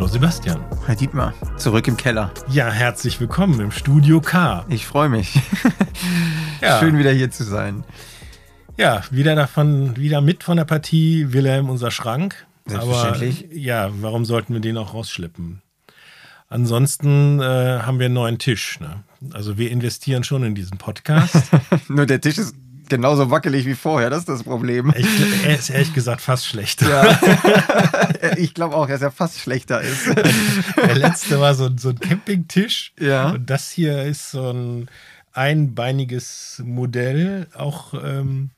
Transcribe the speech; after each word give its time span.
Hallo 0.00 0.08
Sebastian. 0.08 0.64
Hi 0.88 0.96
Dietmar, 0.96 1.34
zurück 1.58 1.86
im 1.86 1.94
Keller. 1.94 2.32
Ja, 2.48 2.70
herzlich 2.70 3.20
willkommen 3.20 3.60
im 3.60 3.70
Studio 3.70 4.22
K. 4.22 4.64
Ich 4.70 4.86
freue 4.86 5.10
mich. 5.10 5.38
ja. 6.62 6.80
Schön 6.80 6.96
wieder 6.96 7.12
hier 7.12 7.30
zu 7.30 7.44
sein. 7.44 7.84
Ja, 8.78 9.02
wieder 9.10 9.34
davon, 9.34 9.98
wieder 9.98 10.22
mit 10.22 10.42
von 10.42 10.56
der 10.56 10.64
Partie 10.64 11.34
Wilhelm 11.34 11.68
unser 11.68 11.90
Schrank. 11.90 12.46
Selbstverständlich. 12.64 13.44
Aber, 13.44 13.54
ja, 13.54 13.90
warum 14.00 14.24
sollten 14.24 14.54
wir 14.54 14.62
den 14.62 14.78
auch 14.78 14.94
rausschleppen? 14.94 15.60
Ansonsten 16.48 17.38
äh, 17.40 17.44
haben 17.82 17.98
wir 17.98 18.06
einen 18.06 18.14
neuen 18.14 18.38
Tisch. 18.38 18.80
Ne? 18.80 19.04
Also 19.34 19.58
wir 19.58 19.70
investieren 19.70 20.24
schon 20.24 20.44
in 20.44 20.54
diesen 20.54 20.78
Podcast. 20.78 21.50
Nur 21.88 22.06
der 22.06 22.22
Tisch 22.22 22.38
ist 22.38 22.56
genauso 22.90 23.30
wackelig 23.30 23.64
wie 23.64 23.74
vorher, 23.74 24.10
das 24.10 24.20
ist 24.20 24.28
das 24.28 24.42
Problem. 24.42 24.92
Ich, 24.94 25.06
er 25.44 25.58
ist 25.58 25.70
ehrlich 25.70 25.94
gesagt 25.94 26.20
fast 26.20 26.44
schlechter. 26.44 26.88
Ja. 26.90 28.36
ich 28.36 28.52
glaube 28.52 28.76
auch, 28.76 28.86
dass 28.86 29.00
er 29.00 29.10
fast 29.10 29.38
schlechter 29.38 29.80
ist. 29.80 30.06
Der 30.76 30.94
letzte 30.94 31.40
war 31.40 31.54
so, 31.54 31.70
so 31.74 31.90
ein 31.90 31.98
Campingtisch. 31.98 32.92
Ja. 33.00 33.30
Und 33.30 33.48
das 33.48 33.70
hier 33.70 34.02
ist 34.02 34.32
so 34.32 34.50
ein 34.50 34.90
einbeiniges 35.32 36.62
Modell. 36.64 37.46
Auch 37.54 37.94
ähm, 37.94 38.50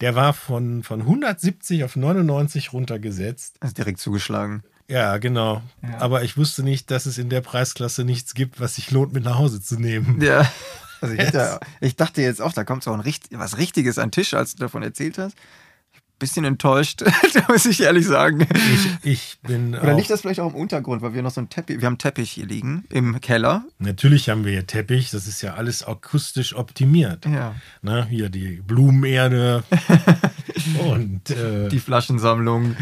der 0.00 0.14
war 0.14 0.34
von, 0.34 0.82
von 0.82 1.00
170 1.00 1.84
auf 1.84 1.96
99 1.96 2.72
runtergesetzt. 2.72 3.56
Ist 3.62 3.78
direkt 3.78 4.00
zugeschlagen. 4.00 4.62
Ja, 4.88 5.18
genau. 5.18 5.62
Ja. 5.82 5.98
Aber 5.98 6.24
ich 6.24 6.36
wusste 6.36 6.64
nicht, 6.64 6.90
dass 6.90 7.06
es 7.06 7.16
in 7.16 7.30
der 7.30 7.42
Preisklasse 7.42 8.02
nichts 8.02 8.34
gibt, 8.34 8.60
was 8.60 8.74
sich 8.74 8.90
lohnt, 8.90 9.12
mit 9.12 9.24
nach 9.24 9.38
Hause 9.38 9.62
zu 9.62 9.76
nehmen. 9.76 10.20
Ja. 10.20 10.50
Also 11.00 11.14
ich, 11.14 11.20
hätte, 11.20 11.60
ich 11.80 11.96
dachte 11.96 12.22
jetzt 12.22 12.42
auch, 12.42 12.52
da 12.52 12.64
kommt 12.64 12.84
so 12.84 12.92
ein 12.92 13.00
Richt 13.00 13.28
was 13.32 13.58
Richtiges 13.58 13.98
an 13.98 14.10
Tisch, 14.10 14.34
als 14.34 14.54
du 14.54 14.60
davon 14.60 14.82
erzählt 14.82 15.18
hast. 15.18 15.36
Bisschen 16.18 16.44
enttäuscht, 16.44 17.02
muss 17.48 17.64
ich 17.64 17.80
ehrlich 17.80 18.06
sagen. 18.06 18.46
Ich, 19.02 19.12
ich 19.12 19.38
bin. 19.42 19.74
Oder 19.74 19.94
liegt 19.94 20.10
das 20.10 20.20
vielleicht 20.20 20.40
auch 20.40 20.50
im 20.52 20.54
Untergrund, 20.54 21.00
weil 21.00 21.14
wir 21.14 21.22
noch 21.22 21.30
so 21.30 21.40
einen 21.40 21.48
Teppich, 21.48 21.80
wir 21.80 21.86
haben 21.86 21.94
einen 21.94 21.98
Teppich 21.98 22.30
hier 22.30 22.44
liegen 22.44 22.84
im 22.90 23.18
Keller. 23.22 23.64
Natürlich 23.78 24.28
haben 24.28 24.44
wir 24.44 24.52
hier 24.52 24.66
Teppich, 24.66 25.10
das 25.10 25.26
ist 25.26 25.40
ja 25.40 25.54
alles 25.54 25.82
akustisch 25.82 26.54
optimiert. 26.54 27.24
Ja. 27.24 27.54
Na, 27.80 28.04
hier 28.04 28.28
die 28.28 28.60
Blumenerde 28.60 29.64
und 30.90 31.30
äh, 31.30 31.70
die 31.70 31.80
Flaschensammlung. 31.80 32.76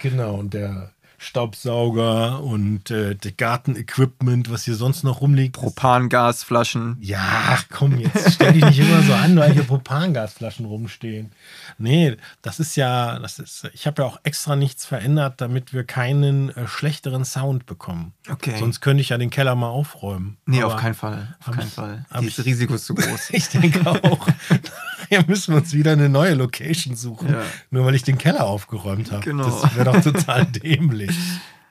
Genau, 0.00 0.34
und 0.34 0.52
der 0.52 0.91
Staubsauger 1.22 2.42
und 2.42 2.90
äh, 2.90 3.16
Gartenequipment, 3.36 4.50
was 4.50 4.64
hier 4.64 4.74
sonst 4.74 5.04
noch 5.04 5.20
rumliegt. 5.20 5.54
Propangasflaschen. 5.54 6.96
Ja, 7.00 7.58
komm, 7.70 7.98
jetzt 7.98 8.34
stell 8.34 8.52
dich 8.52 8.64
nicht 8.64 8.80
immer 8.80 9.02
so 9.02 9.14
an, 9.14 9.36
weil 9.36 9.52
hier 9.52 9.62
Propangasflaschen 9.62 10.66
rumstehen. 10.66 11.30
Nee, 11.78 12.16
das 12.42 12.58
ist 12.58 12.74
ja, 12.74 13.20
das 13.20 13.38
ist, 13.38 13.70
ich 13.72 13.86
habe 13.86 14.02
ja 14.02 14.08
auch 14.08 14.18
extra 14.24 14.56
nichts 14.56 14.84
verändert, 14.84 15.40
damit 15.40 15.72
wir 15.72 15.84
keinen 15.84 16.50
äh, 16.50 16.66
schlechteren 16.66 17.24
Sound 17.24 17.66
bekommen. 17.66 18.12
Okay. 18.28 18.56
Sonst 18.58 18.80
könnte 18.80 19.00
ich 19.00 19.10
ja 19.10 19.18
den 19.18 19.30
Keller 19.30 19.54
mal 19.54 19.68
aufräumen. 19.68 20.38
Nee, 20.44 20.62
Aber 20.62 20.74
auf 20.74 20.80
keinen 20.80 20.94
Fall. 20.94 21.36
Auf 21.46 21.54
keinen 21.54 21.68
ich, 21.68 21.72
Fall. 21.72 22.04
Das 22.10 22.44
Risiko 22.44 22.74
ist 22.74 22.86
zu 22.86 22.94
groß. 22.94 23.30
ich 23.30 23.48
denke 23.48 23.88
auch. 23.88 24.26
Hier 25.12 25.26
müssen 25.26 25.52
wir 25.52 25.60
uns 25.60 25.74
wieder 25.74 25.92
eine 25.92 26.08
neue 26.08 26.32
Location 26.32 26.96
suchen. 26.96 27.34
Ja. 27.34 27.42
Nur 27.70 27.84
weil 27.84 27.94
ich 27.94 28.02
den 28.02 28.16
Keller 28.16 28.46
aufgeräumt 28.46 29.12
habe. 29.12 29.22
Genau. 29.22 29.44
Das 29.44 29.76
wäre 29.76 29.92
doch 29.92 30.00
total 30.00 30.46
dämlich. 30.64 31.14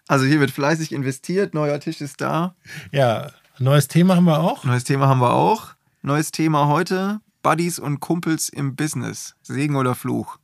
Also 0.08 0.26
hier 0.26 0.40
wird 0.40 0.52
fleißig 0.52 0.92
investiert, 0.92 1.56
neuer 1.56 1.80
Tisch 1.80 2.02
ist 2.02 2.22
da. 2.22 2.54
Ja, 2.92 3.32
neues 3.58 3.88
Thema 3.88 4.16
haben 4.16 4.26
wir 4.26 4.42
auch. 4.42 4.64
Neues 4.64 4.84
Thema 4.84 5.08
haben 5.08 5.22
wir 5.22 5.34
auch. 5.34 5.70
Neues 6.04 6.30
Thema 6.30 6.68
heute: 6.68 7.20
Buddies 7.42 7.80
und 7.80 8.00
Kumpels 8.00 8.48
im 8.48 8.76
Business. 8.76 9.34
Segen 9.42 9.76
oder 9.76 9.96
Fluch? 9.96 10.38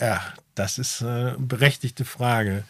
Ja, 0.00 0.20
das 0.56 0.78
ist 0.78 1.04
eine 1.04 1.36
berechtigte 1.38 2.04
Frage. 2.04 2.64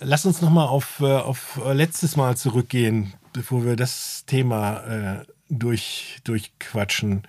Lass 0.00 0.26
uns 0.26 0.40
nochmal 0.40 0.66
auf, 0.66 0.98
äh, 0.98 1.04
auf 1.04 1.60
letztes 1.72 2.16
Mal 2.16 2.36
zurückgehen, 2.36 3.14
bevor 3.32 3.64
wir 3.64 3.76
das 3.76 4.24
Thema 4.26 4.78
äh, 4.78 5.24
durch, 5.50 6.18
durchquatschen. 6.24 7.22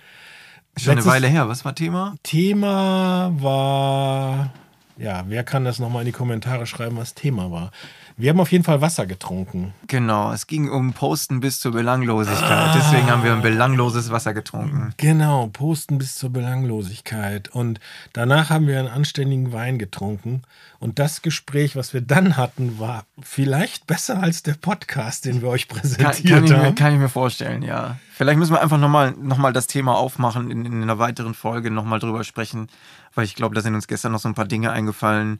Schon 0.78 0.94
Letztes 0.94 1.10
eine 1.10 1.22
Weile 1.22 1.28
her. 1.28 1.48
Was 1.48 1.64
war 1.64 1.74
Thema? 1.74 2.16
Thema 2.22 3.32
war, 3.40 4.50
ja, 4.98 5.24
wer 5.26 5.42
kann 5.42 5.64
das 5.64 5.78
nochmal 5.78 6.02
in 6.02 6.06
die 6.06 6.12
Kommentare 6.12 6.66
schreiben, 6.66 6.98
was 6.98 7.14
Thema 7.14 7.50
war? 7.50 7.70
Wir 8.18 8.30
haben 8.30 8.40
auf 8.40 8.50
jeden 8.50 8.64
Fall 8.64 8.80
Wasser 8.80 9.04
getrunken. 9.04 9.74
Genau, 9.88 10.32
es 10.32 10.46
ging 10.46 10.70
um 10.70 10.94
Posten 10.94 11.40
bis 11.40 11.60
zur 11.60 11.72
Belanglosigkeit. 11.72 12.50
Ah, 12.50 12.72
Deswegen 12.74 13.10
haben 13.10 13.22
wir 13.22 13.34
ein 13.34 13.42
belangloses 13.42 14.10
Wasser 14.10 14.32
getrunken. 14.32 14.94
Genau, 14.96 15.48
Posten 15.48 15.98
bis 15.98 16.14
zur 16.14 16.30
Belanglosigkeit. 16.30 17.48
Und 17.48 17.78
danach 18.14 18.48
haben 18.48 18.68
wir 18.68 18.78
einen 18.78 18.88
anständigen 18.88 19.52
Wein 19.52 19.78
getrunken. 19.78 20.44
Und 20.78 20.98
das 20.98 21.20
Gespräch, 21.20 21.76
was 21.76 21.92
wir 21.92 22.00
dann 22.00 22.38
hatten, 22.38 22.78
war 22.78 23.04
vielleicht 23.20 23.86
besser 23.86 24.22
als 24.22 24.42
der 24.42 24.54
Podcast, 24.54 25.26
den 25.26 25.42
wir 25.42 25.48
euch 25.50 25.68
präsentiert 25.68 26.24
kann, 26.24 26.46
kann 26.46 26.56
haben. 26.56 26.62
Mir, 26.68 26.74
kann 26.74 26.94
ich 26.94 26.98
mir 26.98 27.10
vorstellen, 27.10 27.60
ja. 27.60 27.98
Vielleicht 28.14 28.38
müssen 28.38 28.54
wir 28.54 28.62
einfach 28.62 28.78
nochmal 28.78 29.12
noch 29.12 29.36
mal 29.36 29.52
das 29.52 29.66
Thema 29.66 29.94
aufmachen, 29.94 30.50
in, 30.50 30.64
in 30.64 30.82
einer 30.82 30.98
weiteren 30.98 31.34
Folge 31.34 31.70
nochmal 31.70 31.98
drüber 31.98 32.24
sprechen, 32.24 32.68
weil 33.14 33.26
ich 33.26 33.34
glaube, 33.34 33.54
da 33.54 33.60
sind 33.60 33.74
uns 33.74 33.86
gestern 33.86 34.12
noch 34.12 34.20
so 34.20 34.28
ein 34.28 34.34
paar 34.34 34.46
Dinge 34.46 34.72
eingefallen, 34.72 35.38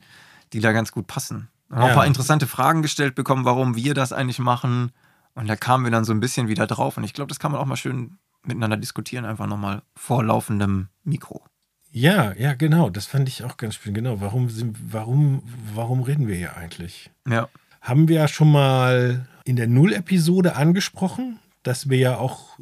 die 0.52 0.60
da 0.60 0.72
ganz 0.72 0.92
gut 0.92 1.06
passen. 1.06 1.48
Haben 1.70 1.80
ja. 1.80 1.86
ein 1.88 1.94
paar 1.94 2.06
interessante 2.06 2.46
Fragen 2.46 2.82
gestellt 2.82 3.14
bekommen, 3.14 3.44
warum 3.44 3.76
wir 3.76 3.94
das 3.94 4.12
eigentlich 4.12 4.38
machen. 4.38 4.92
Und 5.34 5.48
da 5.48 5.56
kamen 5.56 5.84
wir 5.84 5.90
dann 5.90 6.04
so 6.04 6.12
ein 6.12 6.20
bisschen 6.20 6.48
wieder 6.48 6.66
drauf. 6.66 6.96
Und 6.96 7.04
ich 7.04 7.12
glaube, 7.12 7.28
das 7.28 7.38
kann 7.38 7.52
man 7.52 7.60
auch 7.60 7.66
mal 7.66 7.76
schön 7.76 8.18
miteinander 8.44 8.76
diskutieren, 8.76 9.24
einfach 9.24 9.46
nochmal 9.46 9.82
vor 9.94 10.24
laufendem 10.24 10.88
Mikro. 11.04 11.44
Ja, 11.90 12.32
ja, 12.34 12.54
genau. 12.54 12.90
Das 12.90 13.06
fand 13.06 13.28
ich 13.28 13.44
auch 13.44 13.56
ganz 13.56 13.74
spannend. 13.74 13.96
Genau. 13.96 14.20
Warum, 14.20 14.48
sind, 14.50 14.76
warum, 14.92 15.42
warum 15.74 16.02
reden 16.02 16.28
wir 16.28 16.36
hier 16.36 16.56
eigentlich? 16.56 17.10
Ja. 17.28 17.48
Haben 17.80 18.08
wir 18.08 18.16
ja 18.16 18.28
schon 18.28 18.50
mal 18.50 19.26
in 19.44 19.56
der 19.56 19.66
Null-Episode 19.66 20.56
angesprochen, 20.56 21.38
dass 21.62 21.88
wir 21.88 21.98
ja 21.98 22.16
auch 22.16 22.58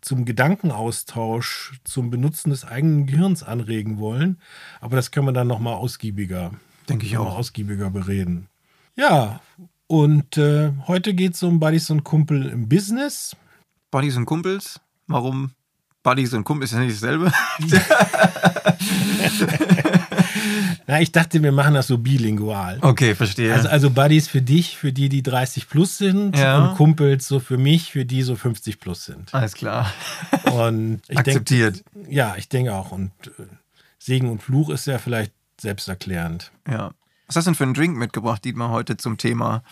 zum 0.00 0.24
Gedankenaustausch, 0.24 1.80
zum 1.84 2.10
Benutzen 2.10 2.50
des 2.50 2.64
eigenen 2.64 3.06
Gehirns 3.06 3.42
anregen 3.42 3.98
wollen. 3.98 4.40
Aber 4.80 4.96
das 4.96 5.10
können 5.10 5.26
wir 5.26 5.32
dann 5.32 5.46
nochmal 5.46 5.74
ausgiebiger 5.74 6.52
Denke 6.88 7.06
ich 7.06 7.16
auch. 7.16 7.36
Ausgiebiger 7.36 7.90
bereden. 7.90 8.48
Ja, 8.96 9.40
und 9.86 10.36
äh, 10.38 10.72
heute 10.86 11.14
geht 11.14 11.34
es 11.34 11.42
um 11.42 11.60
Buddies 11.60 11.90
und 11.90 12.04
Kumpel 12.04 12.46
im 12.46 12.68
Business. 12.68 13.36
Buddies 13.90 14.16
und 14.16 14.26
Kumpels? 14.26 14.80
Warum 15.06 15.50
Buddies 16.02 16.32
und 16.32 16.44
Kumpels 16.44 16.72
ist 16.72 16.78
ja 16.78 16.84
nicht 16.84 16.96
dasselbe? 16.96 17.32
Na, 20.86 21.00
ich 21.00 21.12
dachte, 21.12 21.42
wir 21.42 21.52
machen 21.52 21.74
das 21.74 21.86
so 21.86 21.98
bilingual. 21.98 22.78
Okay, 22.80 23.14
verstehe. 23.14 23.54
Also, 23.54 23.68
also 23.68 23.90
Buddies 23.90 24.28
für 24.28 24.42
dich, 24.42 24.76
für 24.76 24.92
die, 24.92 25.08
die 25.08 25.22
30 25.22 25.68
plus 25.68 25.98
sind 25.98 26.36
ja. 26.36 26.58
und 26.58 26.76
Kumpels 26.76 27.28
so 27.28 27.38
für 27.38 27.58
mich, 27.58 27.92
für 27.92 28.04
die 28.04 28.22
so 28.22 28.34
50 28.34 28.80
plus 28.80 29.04
sind. 29.04 29.32
Alles 29.32 29.54
klar. 29.54 29.92
Und 30.52 31.02
ich 31.08 31.18
Akzeptiert. 31.18 31.84
Denk, 31.94 32.12
ja, 32.12 32.34
ich 32.36 32.48
denke 32.48 32.74
auch. 32.74 32.92
Und 32.92 33.12
äh, 33.26 33.44
Segen 33.98 34.28
und 34.30 34.42
Fluch 34.42 34.70
ist 34.70 34.86
ja 34.86 34.98
vielleicht 34.98 35.32
selbsterklärend. 35.62 36.52
Ja. 36.68 36.92
Was 37.26 37.36
hast 37.36 37.46
du 37.46 37.50
denn 37.50 37.54
für 37.54 37.64
einen 37.64 37.74
Drink 37.74 37.96
mitgebracht, 37.96 38.44
Dietmar, 38.44 38.70
heute 38.70 38.96
zum 38.96 39.16
Thema? 39.16 39.62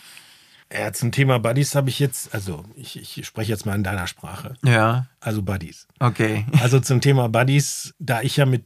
Ja, 0.73 0.93
zum 0.93 1.11
Thema 1.11 1.37
Buddies 1.37 1.75
habe 1.75 1.89
ich 1.89 1.99
jetzt, 1.99 2.33
also 2.33 2.63
ich, 2.75 2.97
ich 2.99 3.25
spreche 3.25 3.51
jetzt 3.51 3.65
mal 3.65 3.75
in 3.75 3.83
deiner 3.83 4.07
Sprache. 4.07 4.55
Ja. 4.63 5.07
Also 5.19 5.41
Buddies. 5.41 5.87
Okay. 5.99 6.45
Also 6.61 6.79
zum 6.79 7.01
Thema 7.01 7.27
Buddies, 7.27 7.93
da 7.99 8.21
ich 8.21 8.37
ja 8.37 8.45
mit, 8.45 8.65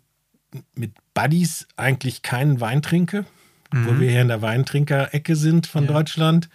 mit 0.75 0.93
Buddies 1.13 1.67
eigentlich 1.75 2.21
keinen 2.21 2.61
Wein 2.61 2.81
trinke, 2.81 3.25
mhm. 3.73 3.85
wo 3.87 3.99
wir 3.99 4.09
hier 4.09 4.21
in 4.21 4.27
der 4.27 4.41
Weintrinker-Ecke 4.41 5.35
sind 5.35 5.67
von 5.67 5.85
ja. 5.85 5.91
Deutschland, 5.91 6.49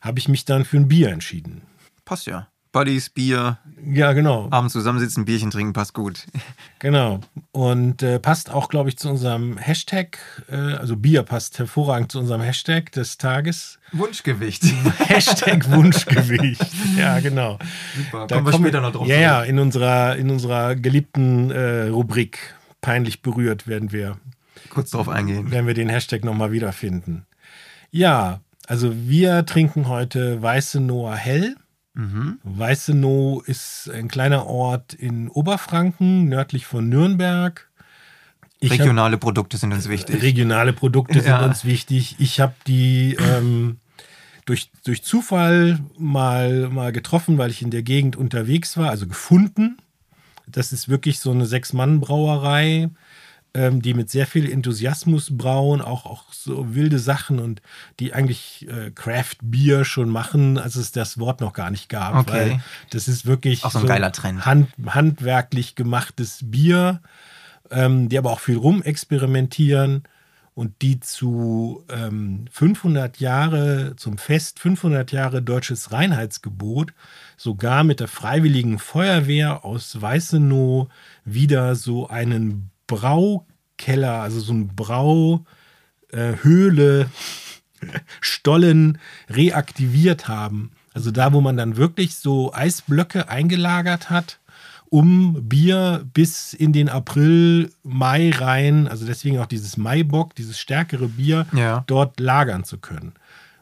habe 0.00 0.18
ich 0.18 0.28
mich 0.28 0.44
dann 0.44 0.64
für 0.64 0.78
ein 0.78 0.88
Bier 0.88 1.10
entschieden. 1.10 1.62
Passt 2.04 2.26
ja. 2.26 2.48
Buddies, 2.78 3.10
Bier. 3.10 3.58
Ja, 3.84 4.12
genau. 4.12 4.46
Abends 4.52 4.72
zusammensitzen, 4.72 5.24
Bierchen 5.24 5.50
trinken, 5.50 5.72
passt 5.72 5.94
gut. 5.94 6.26
Genau. 6.78 7.18
Und 7.50 8.04
äh, 8.04 8.20
passt 8.20 8.50
auch, 8.50 8.68
glaube 8.68 8.88
ich, 8.88 8.96
zu 8.98 9.08
unserem 9.08 9.58
Hashtag. 9.58 10.18
Äh, 10.48 10.54
also 10.54 10.94
Bier 10.94 11.24
passt 11.24 11.58
hervorragend 11.58 12.12
zu 12.12 12.20
unserem 12.20 12.40
Hashtag 12.40 12.92
des 12.92 13.18
Tages. 13.18 13.80
Wunschgewicht. 13.90 14.62
Hashtag 15.08 15.68
Wunschgewicht. 15.72 16.64
Ja, 16.96 17.18
genau. 17.18 17.58
Super. 17.96 18.28
Da 18.28 18.36
kommen 18.36 18.46
wir 18.46 18.52
später 18.52 18.80
noch 18.80 18.92
drauf. 18.92 19.08
Ja, 19.08 19.16
ja, 19.16 19.42
in 19.42 19.58
unserer, 19.58 20.14
in 20.14 20.30
unserer 20.30 20.76
geliebten 20.76 21.50
äh, 21.50 21.88
Rubrik 21.88 22.54
Peinlich 22.80 23.22
berührt 23.22 23.66
werden 23.66 23.90
wir. 23.90 24.18
Kurz 24.70 24.90
drauf 24.90 25.08
eingehen. 25.08 25.50
Werden 25.50 25.66
wir 25.66 25.74
den 25.74 25.88
Hashtag 25.88 26.22
nochmal 26.22 26.52
wiederfinden. 26.52 27.26
Ja, 27.90 28.40
also 28.68 28.94
wir 28.94 29.44
trinken 29.46 29.88
heute 29.88 30.40
Weiße 30.40 30.78
Noah 30.78 31.16
Hell. 31.16 31.56
Mhm. 31.98 32.38
Weißenow 32.44 33.42
ist 33.48 33.90
ein 33.92 34.06
kleiner 34.06 34.46
Ort 34.46 34.94
in 34.94 35.28
Oberfranken, 35.28 36.28
nördlich 36.28 36.64
von 36.64 36.88
Nürnberg. 36.88 37.68
Ich 38.60 38.70
regionale 38.70 39.14
hab, 39.14 39.20
Produkte 39.20 39.56
sind 39.56 39.72
uns 39.72 39.88
wichtig. 39.88 40.22
Regionale 40.22 40.72
Produkte 40.72 41.20
sind 41.20 41.40
uns 41.40 41.64
wichtig. 41.64 42.14
Ich 42.20 42.38
habe 42.38 42.54
die 42.68 43.16
ähm, 43.18 43.78
durch, 44.44 44.70
durch 44.84 45.02
Zufall 45.02 45.80
mal, 45.98 46.68
mal 46.68 46.92
getroffen, 46.92 47.36
weil 47.36 47.50
ich 47.50 47.62
in 47.62 47.72
der 47.72 47.82
Gegend 47.82 48.14
unterwegs 48.14 48.76
war, 48.76 48.90
also 48.90 49.08
gefunden. 49.08 49.78
Das 50.46 50.72
ist 50.72 50.88
wirklich 50.88 51.18
so 51.18 51.32
eine 51.32 51.46
Sechs-Mann-Brauerei 51.46 52.90
ähm, 53.54 53.82
die 53.82 53.94
mit 53.94 54.10
sehr 54.10 54.26
viel 54.26 54.50
Enthusiasmus 54.50 55.36
brauen, 55.36 55.80
auch, 55.80 56.06
auch 56.06 56.32
so 56.32 56.74
wilde 56.74 56.98
Sachen 56.98 57.38
und 57.38 57.62
die 57.98 58.12
eigentlich 58.12 58.66
äh, 58.68 58.90
Craft 58.90 59.36
Beer 59.42 59.84
schon 59.84 60.08
machen, 60.08 60.58
als 60.58 60.76
es 60.76 60.92
das 60.92 61.18
Wort 61.18 61.40
noch 61.40 61.52
gar 61.52 61.70
nicht 61.70 61.88
gab. 61.88 62.14
Okay. 62.16 62.32
Weil 62.32 62.60
das 62.90 63.08
ist 63.08 63.26
wirklich 63.26 63.64
Auch 63.64 63.72
so 63.72 63.80
ein 63.80 63.86
geiler 63.86 64.12
Trend. 64.12 64.44
Hand, 64.44 64.68
handwerklich 64.86 65.74
gemachtes 65.74 66.40
Bier, 66.42 67.00
ähm, 67.70 68.08
die 68.08 68.18
aber 68.18 68.30
auch 68.30 68.40
viel 68.40 68.56
rumexperimentieren 68.56 70.04
und 70.58 70.82
die 70.82 70.98
zu 70.98 71.84
ähm, 71.88 72.46
500 72.50 73.20
Jahre, 73.20 73.94
zum 73.96 74.18
Fest 74.18 74.58
500 74.58 75.12
Jahre 75.12 75.40
deutsches 75.40 75.92
Reinheitsgebot, 75.92 76.92
sogar 77.36 77.84
mit 77.84 78.00
der 78.00 78.08
Freiwilligen 78.08 78.80
Feuerwehr 78.80 79.64
aus 79.64 80.02
Weißenow 80.02 80.88
wieder 81.24 81.76
so 81.76 82.08
einen 82.08 82.72
Braukeller, 82.88 84.22
also 84.22 84.40
so 84.40 84.52
ein 84.52 84.74
Brauhöhle, 84.74 85.44
äh, 86.12 87.06
Stollen 88.20 88.98
reaktiviert 89.30 90.26
haben. 90.26 90.72
Also 90.94 91.12
da, 91.12 91.32
wo 91.32 91.40
man 91.40 91.56
dann 91.56 91.76
wirklich 91.76 92.16
so 92.16 92.52
Eisblöcke 92.52 93.28
eingelagert 93.28 94.10
hat, 94.10 94.40
um 94.90 95.48
Bier 95.48 96.04
bis 96.12 96.54
in 96.54 96.72
den 96.72 96.88
April, 96.88 97.70
Mai 97.84 98.30
rein, 98.30 98.88
also 98.88 99.06
deswegen 99.06 99.38
auch 99.38 99.46
dieses 99.46 99.76
Maibock, 99.76 100.34
dieses 100.34 100.58
stärkere 100.58 101.06
Bier, 101.08 101.46
Ja. 101.52 101.84
dort 101.86 102.18
lagern 102.18 102.64
zu 102.64 102.78
können. 102.78 103.12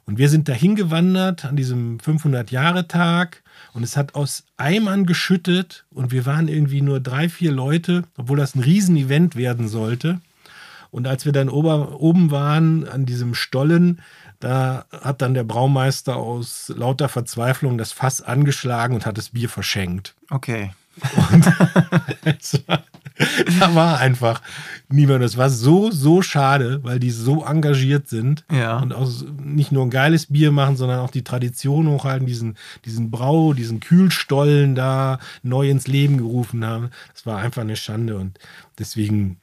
Und 0.06 0.18
wir 0.18 0.28
sind 0.28 0.48
dahin 0.48 0.76
gewandert 0.76 1.44
an 1.44 1.56
diesem 1.56 1.98
500-Jahre-Tag 1.98 3.42
und 3.72 3.82
es 3.82 3.96
hat 3.96 4.14
aus 4.14 4.44
Eimern 4.56 5.04
geschüttet 5.04 5.84
und 5.90 6.12
wir 6.12 6.24
waren 6.26 6.46
irgendwie 6.46 6.80
nur 6.80 7.00
drei, 7.00 7.28
vier 7.28 7.50
Leute, 7.50 8.04
obwohl 8.16 8.38
das 8.38 8.54
ein 8.54 8.62
Riesenevent 8.62 9.34
werden 9.34 9.66
sollte. 9.66 10.20
Und 10.92 11.08
als 11.08 11.24
wir 11.24 11.32
dann 11.32 11.48
ober, 11.48 12.00
oben 12.00 12.30
waren 12.30 12.88
an 12.88 13.04
diesem 13.04 13.34
Stollen, 13.34 14.00
da 14.38 14.84
hat 14.92 15.22
dann 15.22 15.34
der 15.34 15.44
Braumeister 15.44 16.16
aus 16.16 16.72
lauter 16.74 17.08
Verzweiflung 17.08 17.76
das 17.76 17.90
Fass 17.90 18.22
angeschlagen 18.22 18.94
und 18.94 19.06
hat 19.06 19.18
das 19.18 19.30
Bier 19.30 19.48
verschenkt. 19.48 20.14
Okay. 20.30 20.72
Es 22.24 22.62
war, 22.66 22.82
da 23.60 23.74
war 23.74 23.98
einfach 23.98 24.42
niemand. 24.88 25.24
Es 25.24 25.36
war 25.36 25.48
so, 25.50 25.90
so 25.90 26.20
schade, 26.22 26.80
weil 26.84 26.98
die 26.98 27.10
so 27.10 27.44
engagiert 27.44 28.08
sind 28.08 28.44
Ja. 28.52 28.78
und 28.78 28.92
auch 28.92 29.10
nicht 29.42 29.72
nur 29.72 29.84
ein 29.84 29.90
geiles 29.90 30.26
Bier 30.26 30.52
machen, 30.52 30.76
sondern 30.76 31.00
auch 31.00 31.10
die 31.10 31.24
Tradition 31.24 31.88
hochhalten, 31.88 32.26
diesen, 32.26 32.56
diesen 32.84 33.10
Brau, 33.10 33.54
diesen 33.54 33.80
Kühlstollen 33.80 34.74
da 34.74 35.18
neu 35.42 35.70
ins 35.70 35.86
Leben 35.86 36.18
gerufen 36.18 36.64
haben. 36.64 36.90
Das 37.14 37.24
war 37.26 37.38
einfach 37.38 37.62
eine 37.62 37.76
Schande 37.76 38.16
und 38.18 38.38
deswegen 38.78 39.38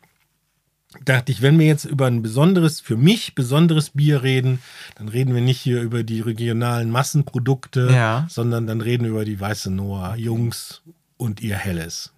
dachte 1.06 1.32
ich, 1.32 1.42
wenn 1.42 1.58
wir 1.58 1.66
jetzt 1.66 1.86
über 1.86 2.06
ein 2.06 2.22
besonderes, 2.22 2.80
für 2.80 2.96
mich 2.98 3.34
besonderes 3.34 3.90
Bier 3.90 4.22
reden, 4.22 4.60
dann 4.96 5.08
reden 5.10 5.34
wir 5.34 5.42
nicht 5.42 5.60
hier 5.60 5.82
über 5.82 6.04
die 6.04 6.22
regionalen 6.22 6.92
Massenprodukte, 6.92 7.90
Ja. 7.92 8.28
sondern 8.30 8.68
dann 8.68 8.80
reden 8.82 9.06
wir 9.06 9.12
über 9.12 9.26
die 9.26 9.40
Weiße 9.40 9.72
Noah 9.72 10.16
Jungs 10.16 10.84
und 11.18 11.42
ihr 11.42 11.56
Helles. 11.58 12.13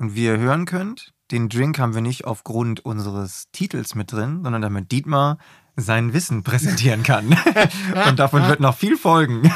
Und 0.00 0.14
wie 0.14 0.24
ihr 0.24 0.38
hören 0.38 0.64
könnt, 0.64 1.12
den 1.30 1.50
Drink 1.50 1.78
haben 1.78 1.94
wir 1.94 2.00
nicht 2.00 2.24
aufgrund 2.24 2.80
unseres 2.86 3.48
Titels 3.52 3.94
mit 3.94 4.10
drin, 4.12 4.40
sondern 4.42 4.62
damit 4.62 4.90
Dietmar 4.90 5.36
sein 5.76 6.14
Wissen 6.14 6.42
präsentieren 6.42 7.02
kann. 7.02 7.36
Und 8.08 8.18
davon 8.18 8.48
wird 8.48 8.60
noch 8.60 8.74
viel 8.76 8.96
folgen. 8.96 9.42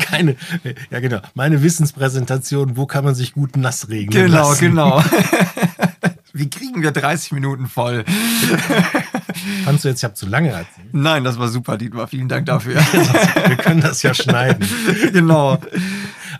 Keine, 0.00 0.36
ja 0.90 1.00
genau, 1.00 1.18
meine 1.34 1.60
Wissenspräsentation, 1.62 2.76
wo 2.76 2.86
kann 2.86 3.04
man 3.04 3.16
sich 3.16 3.32
gut 3.32 3.56
nass 3.56 3.88
regeln 3.88 4.26
Genau, 4.28 4.50
lassen. 4.50 4.60
genau. 4.60 5.02
Wie 6.32 6.48
kriegen 6.48 6.82
wir 6.82 6.92
30 6.92 7.32
Minuten 7.32 7.66
voll? 7.66 8.04
Fandst 9.64 9.84
du 9.84 9.88
jetzt, 9.88 9.98
ich 9.98 10.04
habe 10.04 10.14
zu 10.14 10.26
lange 10.26 10.48
erzählt? 10.48 10.86
Nein, 10.92 11.24
das 11.24 11.38
war 11.38 11.48
super, 11.48 11.76
Dietmar. 11.76 12.06
Vielen 12.06 12.28
Dank 12.28 12.46
dafür. 12.46 12.76
Wir 12.76 13.56
können 13.56 13.82
das 13.82 14.02
ja 14.02 14.14
schneiden. 14.14 14.66
genau. 15.12 15.58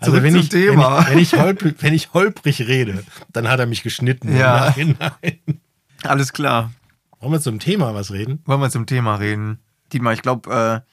Also 0.03 0.21
wenn 0.21 0.35
ich, 0.35 0.49
Thema. 0.49 1.05
Wenn, 1.07 1.17
ich, 1.17 1.31
wenn, 1.33 1.39
ich 1.39 1.45
holprig, 1.45 1.75
wenn 1.79 1.93
ich 1.93 2.13
holprig 2.13 2.61
rede, 2.61 3.03
dann 3.31 3.47
hat 3.47 3.59
er 3.59 3.65
mich 3.65 3.83
geschnitten. 3.83 4.35
Ja. 4.35 4.67
Im 4.75 4.95
Nachhinein. 4.99 5.61
Alles 6.03 6.33
klar. 6.33 6.71
Wollen 7.19 7.31
wir 7.31 7.41
zum 7.41 7.59
Thema 7.59 7.93
was 7.95 8.11
reden? 8.11 8.41
Wollen 8.45 8.59
wir 8.59 8.69
zum 8.69 8.85
Thema 8.85 9.15
reden? 9.15 9.59
Dietmar, 9.93 10.11
ich 10.13 10.21
glaube, 10.21 10.51
äh, 10.51 10.91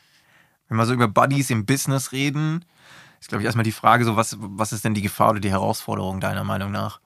wenn 0.68 0.76
wir 0.76 0.86
so 0.86 0.94
über 0.94 1.08
Buddies 1.08 1.50
im 1.50 1.66
Business 1.66 2.12
reden, 2.12 2.64
ist, 3.20 3.28
glaube 3.28 3.42
ich, 3.42 3.46
erstmal 3.46 3.64
die 3.64 3.72
Frage, 3.72 4.04
so, 4.04 4.14
was, 4.14 4.36
was 4.38 4.72
ist 4.72 4.84
denn 4.84 4.94
die 4.94 5.02
Gefahr 5.02 5.30
oder 5.30 5.40
die 5.40 5.50
Herausforderung 5.50 6.20
deiner 6.20 6.44
Meinung 6.44 6.70
nach? 6.70 7.00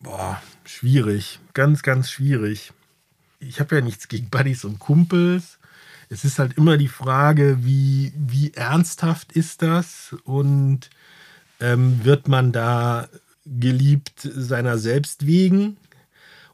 Boah, 0.00 0.42
schwierig. 0.64 1.38
Ganz, 1.52 1.82
ganz 1.82 2.10
schwierig. 2.10 2.72
Ich 3.38 3.60
habe 3.60 3.76
ja 3.76 3.80
nichts 3.80 4.08
gegen 4.08 4.28
Buddies 4.28 4.64
und 4.64 4.80
Kumpels. 4.80 5.58
Es 6.08 6.24
ist 6.24 6.38
halt 6.38 6.58
immer 6.58 6.76
die 6.76 6.88
Frage, 6.88 7.58
wie, 7.60 8.12
wie 8.16 8.52
ernsthaft 8.54 9.32
ist 9.32 9.62
das 9.62 10.14
und 10.24 10.90
ähm, 11.60 12.04
wird 12.04 12.28
man 12.28 12.52
da 12.52 13.08
geliebt 13.46 14.20
seiner 14.20 14.78
selbst 14.78 15.26
wegen 15.26 15.76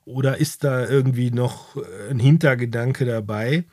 oder 0.04 0.38
ist 0.38 0.64
da 0.64 0.88
irgendwie 0.88 1.30
noch 1.30 1.76
ein 2.10 2.18
Hintergedanke 2.18 3.04
dabei? 3.04 3.64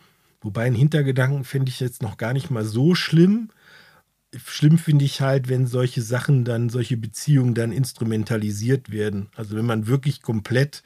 Wobei 0.42 0.66
ein 0.66 0.76
Hintergedanken 0.76 1.44
finde 1.44 1.70
ich 1.70 1.80
jetzt 1.80 2.02
noch 2.02 2.18
gar 2.18 2.34
nicht 2.34 2.52
mal 2.52 2.64
so 2.64 2.96
schlimm. 2.96 3.50
Schlimm 4.46 4.78
finde 4.78 5.06
ich 5.06 5.22
halt, 5.22 5.50
wenn 5.50 5.66
solche 5.66 6.02
Sachen 6.02 6.46
dann, 6.46 6.70
solche 6.70 6.98
Beziehungen 6.98 7.56
dann 7.56 7.72
instrumentalisiert 7.72 8.92
werden. 8.92 9.30
Also 9.36 9.56
wenn 9.56 9.66
man 9.66 9.88
wirklich 9.88 10.22
komplett 10.22 10.84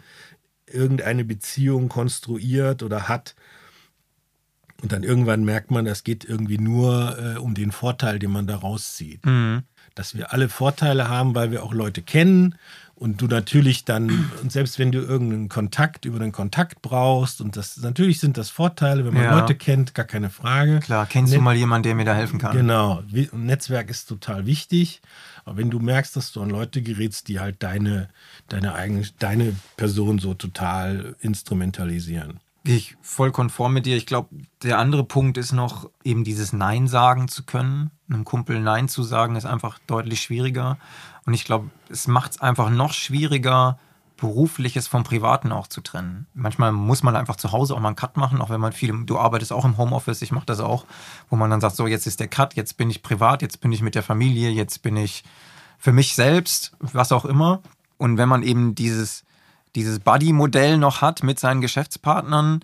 irgendeine 0.67 1.25
Beziehung 1.25 1.89
konstruiert 1.89 2.81
oder 2.81 3.09
hat 3.09 3.35
und 4.81 4.91
dann 4.91 5.03
irgendwann 5.03 5.43
merkt 5.43 5.69
man, 5.69 5.85
das 5.85 6.03
geht 6.03 6.23
irgendwie 6.23 6.57
nur 6.57 7.17
äh, 7.19 7.38
um 7.38 7.53
den 7.53 7.71
Vorteil, 7.71 8.19
den 8.19 8.31
man 8.31 8.47
daraus 8.47 8.95
zieht. 8.95 9.25
Mhm. 9.25 9.63
Dass 9.95 10.15
wir 10.15 10.31
alle 10.33 10.47
Vorteile 10.49 11.09
haben, 11.09 11.35
weil 11.35 11.51
wir 11.51 11.63
auch 11.63 11.73
Leute 11.73 12.01
kennen 12.01 12.55
und 12.95 13.19
du 13.21 13.27
natürlich 13.27 13.83
dann, 13.83 14.29
und 14.41 14.51
selbst 14.51 14.79
wenn 14.79 14.91
du 14.91 14.99
irgendeinen 14.99 15.49
Kontakt 15.49 16.05
über 16.05 16.19
den 16.19 16.31
Kontakt 16.31 16.81
brauchst, 16.81 17.41
und 17.41 17.57
das 17.57 17.77
natürlich 17.77 18.19
sind 18.19 18.38
das 18.38 18.49
Vorteile, 18.49 19.05
wenn 19.05 19.13
man 19.13 19.23
Ja. 19.23 19.39
Leute 19.39 19.55
kennt, 19.55 19.93
gar 19.95 20.05
keine 20.05 20.29
Frage. 20.29 20.79
Klar, 20.79 21.07
kennst 21.07 21.33
du 21.33 21.38
Net- 21.38 21.43
mal 21.43 21.55
jemanden, 21.55 21.83
der 21.83 21.95
mir 21.95 22.05
da 22.05 22.13
helfen 22.13 22.39
kann? 22.39 22.55
Genau, 22.55 23.03
Netzwerk 23.33 23.89
ist 23.89 24.05
total 24.07 24.45
wichtig. 24.45 25.01
Aber 25.43 25.57
wenn 25.57 25.71
du 25.71 25.79
merkst, 25.79 26.15
dass 26.15 26.31
du 26.31 26.41
an 26.41 26.51
Leute 26.51 26.81
gerätst, 26.83 27.27
die 27.27 27.39
halt 27.39 27.63
deine, 27.63 28.07
deine 28.47 28.75
eigene, 28.75 29.03
deine 29.19 29.55
Person 29.75 30.19
so 30.19 30.35
total 30.35 31.15
instrumentalisieren. 31.19 32.39
Gehe 32.63 32.75
ich 32.75 32.96
voll 33.01 33.32
konform 33.32 33.74
mit 33.74 33.86
dir. 33.86 33.98
Ich 33.98 34.06
glaube, 34.06 34.30
der 34.62 34.77
andere 34.77 35.03
Punkt 35.03 35.38
ist 35.38 35.51
noch, 35.51 35.89
eben 36.03 36.24
dieses 36.24 36.53
Nein 36.53 36.88
sagen 36.88 37.27
zu 37.27 37.44
können. 37.44 37.89
Einem 38.08 38.24
Kumpel 38.24 38.60
Nein 38.60 38.88
zu 38.88 39.01
sagen, 39.01 39.36
ist 39.36 39.46
einfach 39.46 39.80
deutlich 39.88 40.22
schwieriger. 40.22 40.77
Und 41.25 41.34
ich 41.34 41.44
glaube, 41.44 41.72
es 41.89 42.08
macht 42.08 42.32
es 42.32 42.41
einfach 42.41 42.70
noch 42.70 42.94
schwieriger, 42.94 43.77
Berufliches 44.22 44.88
vom 44.88 45.03
Privaten 45.03 45.51
auch 45.51 45.65
zu 45.65 45.82
trennen. 45.82 46.27
Manchmal 46.36 46.72
muss 46.72 47.01
man 47.01 47.15
einfach 47.15 47.38
zu 47.38 47.51
Hause 47.51 47.74
auch 47.74 47.80
mal 47.80 47.88
einen 47.88 47.96
Cut 47.96 48.18
machen, 48.18 48.39
auch 48.39 48.51
wenn 48.51 48.62
man 48.62 48.72
viel, 48.72 48.94
du 49.06 49.18
arbeitest 49.18 49.51
auch 49.51 49.65
im 49.65 49.77
Homeoffice, 49.77 50.22
ich 50.22 50.32
mache 50.32 50.46
das 50.46 50.60
auch, 50.60 50.86
wo 51.32 51.36
man 51.36 51.50
dann 51.50 51.60
sagt, 51.60 51.75
so 51.75 51.88
jetzt 51.88 52.06
ist 52.06 52.20
der 52.20 52.27
Cut, 52.27 52.56
jetzt 52.56 52.77
bin 52.77 52.91
ich 52.91 53.01
privat, 53.01 53.41
jetzt 53.41 53.62
bin 53.62 53.72
ich 53.72 53.82
mit 53.82 53.96
der 53.96 54.03
Familie, 54.03 54.51
jetzt 54.51 54.84
bin 54.84 54.96
ich 54.96 55.24
für 55.80 55.91
mich 55.91 56.13
selbst, 56.13 56.74
was 56.77 57.12
auch 57.12 57.25
immer. 57.25 57.63
Und 57.98 58.20
wenn 58.20 58.30
man 58.30 58.44
eben 58.44 58.75
dieses, 58.75 59.24
dieses 59.75 60.00
Buddy-Modell 60.00 60.78
noch 60.78 61.01
hat 61.01 61.24
mit 61.24 61.40
seinen 61.40 61.62
Geschäftspartnern, 61.62 62.62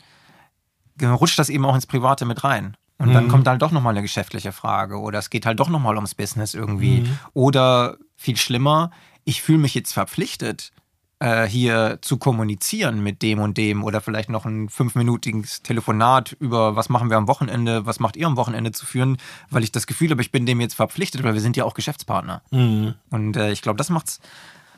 rutscht 1.01 1.39
das 1.39 1.49
eben 1.49 1.65
auch 1.65 1.75
ins 1.75 1.85
Private 1.85 2.25
mit 2.25 2.43
rein. 2.43 2.75
Und 2.99 3.13
dann 3.13 3.27
kommt 3.27 3.47
halt 3.47 3.61
doch 3.61 3.71
nochmal 3.71 3.93
eine 3.93 4.01
geschäftliche 4.01 4.51
Frage 4.51 4.99
oder 4.99 5.19
es 5.19 5.29
geht 5.29 5.45
halt 5.45 5.59
doch 5.59 5.69
nochmal 5.69 5.95
ums 5.95 6.15
Business 6.15 6.55
irgendwie. 6.55 7.03
Oder 7.33 7.97
viel 8.15 8.37
schlimmer, 8.37 8.89
ich 9.23 9.41
fühle 9.43 9.59
mich 9.59 9.75
jetzt 9.75 9.93
verpflichtet, 9.93 10.71
äh, 11.19 11.45
hier 11.45 11.99
zu 12.01 12.17
kommunizieren 12.17 13.01
mit 13.01 13.21
dem 13.21 13.39
und 13.39 13.57
dem 13.57 13.83
oder 13.83 14.01
vielleicht 14.01 14.29
noch 14.29 14.45
ein 14.45 14.69
fünfminütiges 14.69 15.61
Telefonat 15.63 16.35
über 16.39 16.75
was 16.75 16.89
machen 16.89 17.09
wir 17.09 17.17
am 17.17 17.27
Wochenende, 17.27 17.85
was 17.85 17.99
macht 17.99 18.15
ihr 18.17 18.25
am 18.27 18.37
Wochenende 18.37 18.71
zu 18.71 18.85
führen, 18.85 19.17
weil 19.49 19.63
ich 19.63 19.71
das 19.71 19.87
Gefühl 19.87 20.09
habe, 20.11 20.21
ich 20.21 20.31
bin 20.31 20.45
dem 20.45 20.61
jetzt 20.61 20.75
verpflichtet, 20.75 21.23
weil 21.23 21.33
wir 21.33 21.41
sind 21.41 21.57
ja 21.57 21.65
auch 21.65 21.73
Geschäftspartner. 21.73 22.41
Und 23.09 23.37
äh, 23.37 23.51
ich 23.51 23.61
glaube, 23.61 23.77
das 23.77 23.89
macht's 23.89 24.19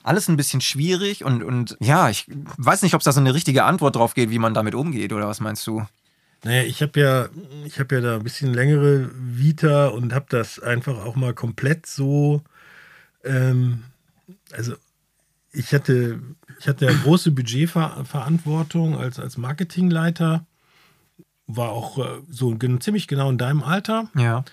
alles 0.04 0.28
ein 0.28 0.38
bisschen 0.38 0.62
schwierig 0.62 1.24
und, 1.24 1.44
und 1.44 1.78
ja, 1.80 2.10
ich 2.10 2.26
weiß 2.58 2.82
nicht, 2.82 2.94
ob 2.94 3.02
es 3.02 3.06
da 3.06 3.12
so 3.12 3.20
eine 3.20 3.34
richtige 3.34 3.64
Antwort 3.64 3.96
drauf 3.96 4.14
geht, 4.14 4.30
wie 4.30 4.40
man 4.40 4.54
damit 4.54 4.76
umgeht, 4.76 5.14
oder 5.14 5.28
was 5.28 5.40
meinst 5.40 5.66
du? 5.68 5.86
Naja, 6.44 6.64
ich 6.64 6.82
habe 6.82 7.00
ja, 7.00 7.30
ich 7.66 7.80
habe 7.80 7.96
ja 7.96 8.02
da 8.02 8.16
ein 8.16 8.24
bisschen 8.24 8.54
längere 8.54 9.10
Vita 9.14 9.88
und 9.88 10.14
habe 10.14 10.28
das 10.30 10.60
einfach 10.60 11.06
auch 11.06 11.16
mal 11.16 11.34
komplett 11.34 11.86
so, 11.86 12.44
ähm, 13.24 13.84
also 14.54 14.76
ich 15.52 15.74
hatte, 15.74 16.22
ich 16.60 16.68
hatte 16.68 16.86
ja 16.86 16.92
große 17.04 17.32
Budgetverantwortung 17.32 18.98
als, 18.98 19.20
als 19.20 19.38
Marketingleiter, 19.38 20.46
war 21.48 21.70
auch 21.70 21.98
äh, 21.98 22.22
so 22.30 22.56
ziemlich 22.56 23.08
genau 23.08 23.30
in 23.30 23.38
deinem 23.38 23.64
Alter. 23.64 24.10
Ja. 24.16 24.46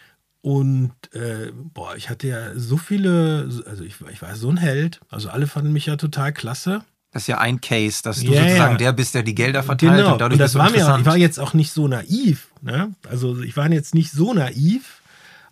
Und 0.46 0.92
äh, 1.12 1.50
boah, 1.74 1.96
ich 1.96 2.08
hatte 2.08 2.28
ja 2.28 2.54
so 2.54 2.76
viele, 2.76 3.48
also 3.66 3.82
ich, 3.82 4.00
war- 4.00 4.10
ich 4.12 4.22
war 4.22 4.36
so 4.36 4.48
ein 4.48 4.58
Held. 4.58 5.00
Also 5.10 5.28
alle 5.28 5.48
fanden 5.48 5.72
mich 5.72 5.86
ja 5.86 5.96
total 5.96 6.32
klasse. 6.32 6.82
Das 7.10 7.22
ist 7.22 7.26
ja 7.26 7.38
ein 7.38 7.60
Case, 7.60 8.00
dass 8.04 8.20
du 8.22 8.30
Ja, 8.32 8.42
sozusagen 8.44 8.72
ja. 8.74 8.78
der 8.78 8.92
bist, 8.92 9.16
der 9.16 9.24
die 9.24 9.34
Gelder 9.34 9.64
verteilt 9.64 9.96
Genau, 9.96 10.12
und 10.12 10.20
dadurch 10.20 10.34
und 10.34 10.38
das 10.38 10.54
war 10.54 10.70
mir, 10.70 10.98
ich 11.00 11.04
war 11.04 11.16
jetzt 11.16 11.40
auch 11.40 11.52
nicht 11.52 11.72
so 11.72 11.88
naiv. 11.88 12.46
Ne? 12.62 12.94
Also 13.08 13.40
ich 13.42 13.56
war 13.56 13.68
jetzt 13.72 13.92
nicht 13.92 14.12
so 14.12 14.34
naiv, 14.34 15.02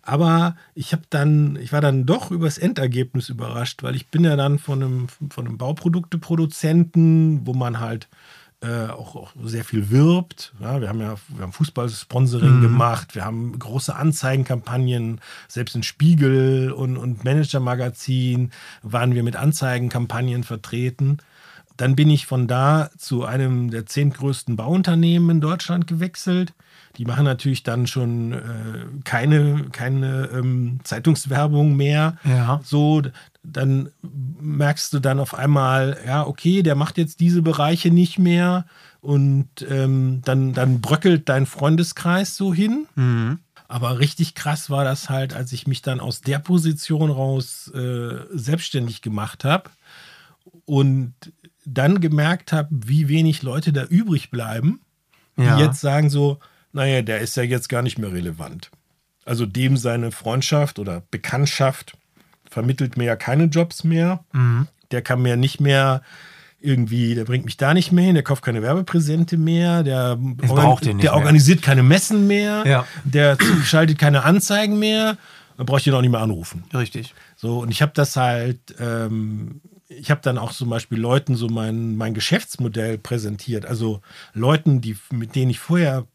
aber 0.01 0.55
ich 0.75 0.93
habe 0.93 1.03
dann, 1.09 1.57
ich 1.57 1.73
war 1.73 1.81
dann 1.81 2.05
doch 2.05 2.31
übers 2.31 2.57
Endergebnis 2.57 3.27
überrascht, 3.27 3.83
weil 3.83 3.97
ich 3.97 4.07
bin 4.07 4.23
ja 4.23 4.37
dann 4.37 4.59
von 4.59 4.81
einem, 4.81 5.07
von 5.29 5.45
einem 5.45 5.57
Bauprodukteproduzenten, 5.57 7.45
wo 7.45 7.53
man 7.53 7.81
halt 7.81 8.07
äh, 8.65 8.91
auch, 8.91 9.15
auch 9.15 9.31
sehr 9.43 9.63
viel 9.63 9.89
wirbt. 9.89 10.53
Ja, 10.59 10.81
wir 10.81 10.89
haben 10.89 11.01
ja 11.01 11.15
wir 11.29 11.43
haben 11.43 11.53
Fußballsponsoring 11.53 12.61
gemacht, 12.61 13.15
wir 13.15 13.25
haben 13.25 13.57
große 13.57 13.95
Anzeigenkampagnen, 13.95 15.21
selbst 15.47 15.75
in 15.75 15.83
Spiegel 15.83 16.71
und, 16.71 16.97
und 16.97 17.23
Manager-Magazin 17.23 18.51
waren 18.81 19.13
wir 19.13 19.23
mit 19.23 19.35
Anzeigenkampagnen 19.35 20.43
vertreten. 20.43 21.19
Dann 21.77 21.95
bin 21.95 22.09
ich 22.09 22.25
von 22.25 22.47
da 22.47 22.89
zu 22.97 23.25
einem 23.25 23.69
der 23.69 23.85
zehn 23.85 24.11
größten 24.11 24.55
Bauunternehmen 24.55 25.29
in 25.29 25.41
Deutschland 25.41 25.87
gewechselt. 25.87 26.53
Die 26.97 27.05
machen 27.05 27.25
natürlich 27.25 27.63
dann 27.63 27.87
schon 27.87 28.31
äh, 28.31 28.39
keine, 29.03 29.65
keine 29.71 30.29
ähm, 30.33 30.79
Zeitungswerbung 30.83 31.75
mehr. 31.75 32.17
Ja. 32.23 32.61
So, 32.63 33.01
dann 33.51 33.89
merkst 34.39 34.93
du 34.93 34.99
dann 34.99 35.19
auf 35.19 35.33
einmal, 35.33 35.97
ja, 36.05 36.25
okay, 36.25 36.63
der 36.63 36.75
macht 36.75 36.97
jetzt 36.97 37.19
diese 37.19 37.41
Bereiche 37.41 37.91
nicht 37.91 38.19
mehr 38.19 38.65
und 39.01 39.47
ähm, 39.69 40.21
dann, 40.25 40.53
dann 40.53 40.81
bröckelt 40.81 41.29
dein 41.29 41.45
Freundeskreis 41.45 42.35
so 42.35 42.53
hin. 42.53 42.87
Mhm. 42.95 43.39
Aber 43.67 43.99
richtig 43.99 44.35
krass 44.35 44.69
war 44.69 44.83
das 44.83 45.09
halt, 45.09 45.33
als 45.33 45.51
ich 45.51 45.65
mich 45.67 45.81
dann 45.81 45.99
aus 45.99 46.21
der 46.21 46.39
Position 46.39 47.09
raus 47.09 47.71
äh, 47.73 48.19
selbstständig 48.31 49.01
gemacht 49.01 49.43
habe 49.43 49.69
und 50.65 51.13
dann 51.65 51.99
gemerkt 51.99 52.51
habe, 52.53 52.69
wie 52.71 53.07
wenig 53.07 53.41
Leute 53.41 53.73
da 53.73 53.83
übrig 53.85 54.29
bleiben, 54.29 54.81
Ja. 55.37 55.55
die 55.57 55.63
jetzt 55.63 55.81
sagen 55.81 56.09
so, 56.09 56.39
naja, 56.73 57.01
der 57.01 57.19
ist 57.21 57.35
ja 57.37 57.43
jetzt 57.43 57.69
gar 57.69 57.81
nicht 57.81 57.97
mehr 57.97 58.11
relevant. 58.11 58.69
Also 59.25 59.45
dem 59.47 59.77
seine 59.77 60.11
Freundschaft 60.11 60.77
oder 60.77 61.01
Bekanntschaft 61.09 61.97
vermittelt 62.55 62.95
mir 62.95 63.03
ja 63.03 63.15
keine 63.17 63.43
Jobs 63.45 63.83
mehr. 63.83 64.23
Mhm. 64.31 64.67
Der 64.91 65.01
kann 65.01 65.21
mir 65.21 65.35
nicht 65.35 65.59
mehr 65.59 66.01
irgendwie, 66.61 67.13
der 67.13 67.25
bringt 67.25 67.43
mich 67.43 67.57
da 67.57 67.73
nicht 67.73 67.91
mehr 67.91 68.05
hin, 68.05 68.13
der 68.15 68.23
kauft 68.23 68.43
keine 68.45 68.61
Werbepräsente 68.61 69.35
mehr, 69.35 69.83
der, 69.83 70.15
nicht 70.15 70.41
der 70.85 70.93
mehr. 70.95 71.13
organisiert 71.13 71.61
keine 71.61 71.83
Messen 71.83 72.27
mehr, 72.27 72.63
Ja. 72.65 72.87
der 73.03 73.37
schaltet 73.65 73.99
keine 73.99 74.23
Anzeigen 74.23 74.79
mehr, 74.79 75.17
dann 75.57 75.65
brauche 75.65 75.79
ich 75.79 75.83
den 75.83 75.93
auch 75.93 76.01
nicht 76.01 76.11
mehr 76.11 76.21
anrufen. 76.21 76.63
Richtig. 76.73 77.13
So, 77.35 77.59
und 77.59 77.71
ich 77.71 77.81
habe 77.81 77.91
das 77.93 78.15
halt, 78.15 78.59
ähm, 78.79 79.59
ich 79.89 80.09
habe 80.09 80.21
dann 80.23 80.37
auch 80.37 80.53
zum 80.53 80.69
Beispiel 80.69 80.97
Leuten 80.97 81.35
so 81.35 81.49
mein, 81.49 81.97
mein 81.97 82.13
Geschäftsmodell 82.13 82.97
präsentiert. 82.97 83.65
Also 83.65 84.01
Leuten, 84.33 84.79
die, 84.79 84.95
mit 85.11 85.35
denen 85.35 85.51
ich 85.51 85.59
vorher 85.59 86.05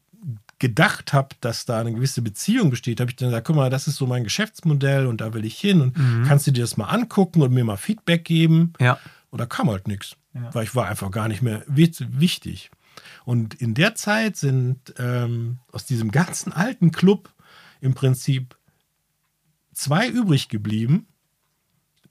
gedacht 0.61 1.13
habe, 1.13 1.35
dass 1.41 1.65
da 1.65 1.81
eine 1.81 1.93
gewisse 1.93 2.23
Beziehung 2.23 2.71
besteht, 2.71 3.01
habe 3.01 3.11
ich 3.11 3.17
dann 3.17 3.31
gesagt, 3.31 3.47
guck 3.49 3.57
mal, 3.57 3.71
das 3.71 3.89
ist 3.89 3.97
so 3.97 4.07
mein 4.07 4.23
Geschäftsmodell 4.23 5.07
und 5.09 5.21
da 5.21 5.35
will 5.35 5.45
ich 5.45 5.59
hin 5.59 5.81
und 5.81 5.95
kannst 6.29 6.47
du 6.47 6.53
dir 6.53 6.61
das 6.63 6.77
mal 6.77 6.87
angucken 6.87 7.43
und 7.43 7.53
mir 7.53 7.65
mal 7.65 7.77
Feedback 7.77 8.25
geben? 8.25 8.75
Ja. 8.79 8.99
Und 9.31 9.41
da 9.41 9.47
kam 9.47 9.69
halt 9.71 9.89
nichts, 9.89 10.17
Ja. 10.35 10.55
weil 10.55 10.65
ich 10.65 10.75
war 10.77 10.87
einfach 10.87 11.11
gar 11.11 11.27
nicht 11.29 11.43
mehr 11.43 11.65
wichtig. 11.67 12.71
Und 13.25 13.55
in 13.55 13.75
der 13.75 13.95
Zeit 13.95 14.37
sind 14.37 14.95
ähm, 14.99 15.59
aus 15.73 15.85
diesem 15.87 16.11
ganzen 16.11 16.53
alten 16.53 16.93
Club 16.93 17.33
im 17.81 17.95
Prinzip 17.95 18.57
zwei 19.73 20.09
übrig 20.09 20.49
geblieben, 20.49 21.07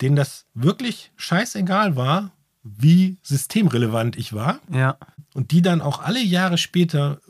denen 0.02 0.16
das 0.16 0.46
wirklich 0.54 1.12
scheißegal 1.18 1.96
war, 1.96 2.32
wie 2.64 3.18
systemrelevant 3.22 4.16
ich 4.18 4.34
war. 4.34 4.60
Ja. 4.72 4.98
Und 5.34 5.52
die 5.52 5.62
dann 5.62 5.82
auch 5.82 6.02
alle 6.02 6.22
Jahre 6.22 6.58
später 6.58 7.22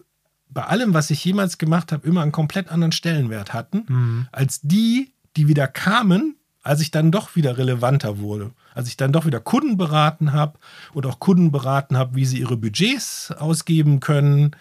bei 0.50 0.64
allem, 0.64 0.94
was 0.94 1.10
ich 1.10 1.24
jemals 1.24 1.58
gemacht 1.58 1.92
habe, 1.92 2.08
immer 2.08 2.22
einen 2.22 2.32
komplett 2.32 2.70
anderen 2.70 2.92
Stellenwert 2.92 3.54
hatten, 3.54 3.86
Mhm. 3.88 4.28
als 4.32 4.60
die, 4.62 5.12
die 5.38 5.48
wieder 5.48 5.68
kamen, 5.68 6.36
als 6.62 6.82
ich 6.82 6.92
dann 6.92 7.12
doch 7.12 7.36
wieder 7.36 7.58
relevanter 7.58 8.18
wurde. 8.20 8.52
Als 8.74 8.88
ich 8.90 8.98
dann 8.98 9.14
doch 9.14 9.26
wieder 9.26 9.40
Kunden 9.40 9.78
beraten 9.78 10.34
habe 10.34 10.60
und 10.94 11.06
auch 11.06 11.20
Kunden 11.20 11.52
beraten 11.52 11.98
habe, 11.98 12.16
wie 12.16 12.26
sie 12.26 12.40
ihre 12.40 12.58
Budgets 12.58 13.32
ausgeben 13.32 14.00
können 14.02 14.52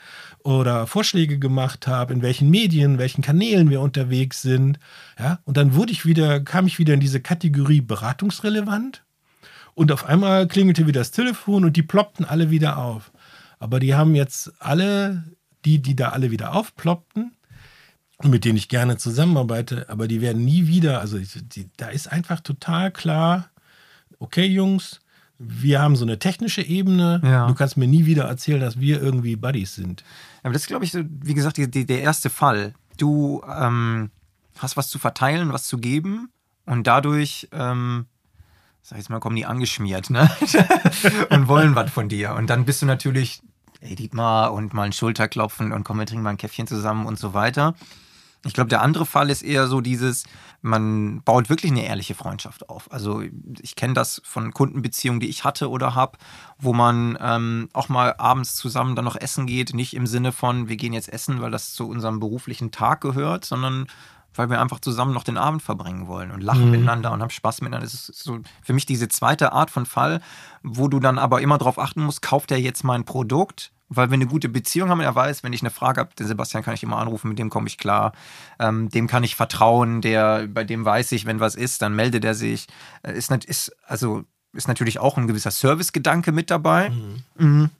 oder 0.45 0.87
Vorschläge 0.87 1.39
gemacht 1.39 1.87
habe, 1.87 2.13
in 2.13 2.23
welchen 2.23 2.51
Medien, 2.51 2.93
in 2.95 2.99
welchen 2.99 3.23
Kanälen 3.23 3.69
wir 3.69 3.81
unterwegs 3.81 4.43
sind. 4.43 4.79
Ja, 5.19 5.41
und 5.45 5.57
dann 5.57 5.75
wurde 5.75 5.93
ich 5.93 6.07
wieder, 6.07 6.41
kam 6.41 6.67
ich 6.67 6.79
wieder 6.79 6.95
in 6.95 7.01
diese 7.01 7.21
Kategorie 7.21 7.81
beratungsrelevant. 7.81 9.05
Und 9.75 9.93
auf 9.93 10.05
einmal 10.07 10.47
klingelte 10.49 10.87
wieder 10.87 11.01
das 11.01 11.11
Telefon 11.11 11.65
und 11.65 11.77
die 11.77 11.83
ploppten 11.83 12.25
alle 12.25 12.51
wieder 12.51 12.79
auf. 12.79 13.13
Aber 13.59 13.81
die 13.81 13.95
haben 13.95 14.15
jetzt 14.15 14.53
alle, 14.61 15.25
die, 15.65 15.81
die 15.81 15.97
da 15.97 16.11
alle 16.11 16.31
wieder 16.31 16.55
aufploppten, 16.55 17.33
und 18.21 18.31
mit 18.31 18.45
denen 18.45 18.59
ich 18.59 18.69
gerne 18.69 18.97
zusammenarbeite, 18.97 19.89
aber 19.89 20.09
die 20.09 20.21
werden 20.21 20.45
nie 20.45 20.67
wieder, 20.67 21.01
also 21.01 21.19
die, 21.21 21.69
da 21.77 21.87
ist 21.89 22.11
einfach 22.11 22.41
total 22.41 22.91
klar, 22.91 23.49
okay 24.19 24.45
Jungs, 24.47 24.99
wir 25.39 25.81
haben 25.81 25.95
so 25.95 26.05
eine 26.05 26.19
technische 26.19 26.63
Ebene, 26.63 27.21
Ja. 27.23 27.47
du 27.47 27.55
kannst 27.55 27.77
mir 27.77 27.87
nie 27.87 28.07
wieder 28.07 28.25
erzählen, 28.25 28.61
dass 28.61 28.81
wir 28.81 29.01
irgendwie 29.01 29.37
Buddies 29.37 29.77
sind. 29.77 30.03
Aber 30.43 30.53
das 30.53 30.63
ist, 30.63 30.69
glaube 30.69 30.85
ich, 30.85 30.95
wie 30.95 31.35
gesagt, 31.35 31.59
die, 31.59 31.71
die, 31.71 31.87
der 31.87 32.01
erste 32.03 32.29
Fall. 32.29 32.75
Du 32.97 33.41
ähm, 33.49 34.11
hast 34.59 34.77
was 34.77 34.89
zu 34.89 34.99
verteilen, 34.99 35.53
was 35.53 35.69
zu 35.69 35.79
geben 35.79 36.29
und 36.67 36.89
dadurch, 36.89 37.47
ähm, 37.53 38.07
sag 38.83 38.99
ich 38.99 39.03
jetzt 39.05 39.11
mal, 39.11 39.21
kommen 39.21 39.37
die 39.37 39.47
angeschmiert, 39.47 40.11
ne? 40.11 40.29
und 41.31 41.47
wollen 41.47 41.77
was 41.77 41.89
von 41.93 42.09
dir. 42.09 42.35
Und 42.35 42.51
dann 42.51 42.65
bist 42.65 42.83
du 42.83 42.87
natürlich, 42.87 43.43
ey 43.81 43.95
Dietmar, 43.95 44.53
und 44.53 44.75
mal 44.75 44.85
ein 44.85 44.93
Schulterklopfen 44.93 45.73
und 45.73 45.85
komm, 45.85 45.99
wir 45.99 46.07
trinken 46.07 46.25
mal 46.25 46.31
ein 46.31 46.37
Käffchen 46.37 46.67
zusammen 46.67 47.07
und 47.07 47.19
so 47.19 47.35
weiter. 47.35 47.75
Ich 48.45 48.53
glaube, 48.53 48.69
der 48.69 48.83
andere 48.83 49.05
Fall 49.05 49.31
ist 49.31 49.43
eher 49.43 49.67
so 49.67 49.81
dieses, 49.81 50.25
man 50.63 51.23
baut 51.23 51.49
wirklich 51.49 51.73
eine 51.73 51.85
ehrliche 51.85 52.15
Freundschaft 52.15 52.69
auf. 52.69 52.91
Also 52.93 53.23
ich 53.61 53.75
kenne 53.75 53.95
das 53.95 54.23
von 54.25 54.53
Kundenbeziehungen, 54.53 55.19
die 55.19 55.29
ich 55.29 55.43
hatte 55.43 55.69
oder 55.69 55.97
habe, 55.97 56.19
wo 56.57 56.73
man 56.73 57.19
ähm, 57.21 57.69
auch 57.73 57.89
mal 57.89 58.15
abends 58.17 58.55
zusammen 58.55 58.95
dann 58.95 59.05
noch 59.05 59.17
essen 59.17 59.47
geht. 59.47 59.75
Nicht 59.75 59.95
im 59.95 60.07
Sinne 60.07 60.31
von, 60.31 60.69
wir 60.69 60.77
gehen 60.77 60.93
jetzt 60.93 61.13
essen, 61.13 61.41
weil 61.41 61.51
das 61.51 61.73
zu 61.75 61.89
unserem 61.89 62.21
beruflichen 62.21 62.71
Tag 62.71 63.01
gehört, 63.01 63.45
sondern 63.45 63.89
weil 64.35 64.51
wir 64.51 64.61
einfach 64.61 64.81
zusammen 64.81 65.13
noch 65.13 65.25
den 65.25 65.37
Abend 65.37 65.63
verbringen 65.63 66.07
wollen 66.07 66.31
und 66.31 66.43
lachen 66.43 66.71
miteinander 66.71 67.13
und 67.13 67.23
haben 67.23 67.31
Spaß 67.31 67.61
miteinander. 67.61 67.87
Das 67.87 67.95
ist 67.95 68.23
so 68.23 68.39
für 68.63 68.73
mich 68.73 68.87
diese 68.87 69.09
zweite 69.09 69.53
Art 69.53 69.71
von 69.71 69.87
Fall, 69.87 70.21
wo 70.63 70.89
du 70.89 71.01
dann 71.01 71.19
aber 71.19 71.41
immer 71.41 71.59
darauf 71.59 71.79
achten 71.79 72.03
musst, 72.03 72.23
kauft 72.23 72.51
er 72.51 72.61
jetzt 72.61 72.85
mein 72.85 73.05
Produkt? 73.05 73.73
Weil 73.91 74.11
wir 74.11 74.15
eine 74.15 74.27
gute 74.27 74.51
Beziehung 74.51 74.91
haben, 74.91 75.01
er 75.01 75.15
weiß, 75.15 75.43
wenn 75.43 75.55
ich 75.55 75.63
eine 75.63 75.71
Frage 75.71 76.01
habe, 76.01 76.15
den 76.15 76.27
Sebastian 76.27 76.63
kann 76.63 76.75
ich 76.75 76.83
immer 76.83 76.99
anrufen, 76.99 77.31
mit 77.31 77.39
dem 77.39 77.49
komme 77.49 77.69
ich 77.69 77.79
klar, 77.79 78.13
ähm, 78.59 78.91
dem 78.91 79.07
kann 79.07 79.25
ich 79.25 79.35
vertrauen, 79.35 80.03
der, 80.03 80.47
bei 80.47 80.63
dem 80.63 80.85
weiß 80.85 81.13
ich, 81.13 81.25
wenn 81.25 81.41
was 81.41 81.55
ist, 81.55 81.81
dann 81.81 81.97
meldet 81.97 82.23
er 82.23 82.35
sich. 82.35 82.67
Äh, 83.03 83.15
Ist, 83.15 83.31
ist, 83.31 83.75
also, 83.87 84.25
ist 84.53 84.69
natürlich 84.69 84.99
auch 84.99 85.17
ein 85.17 85.27
gewisser 85.27 85.51
Servicegedanke 85.51 86.33
mit 86.33 86.51
dabei. 86.51 86.91
Mhm. 87.39 87.71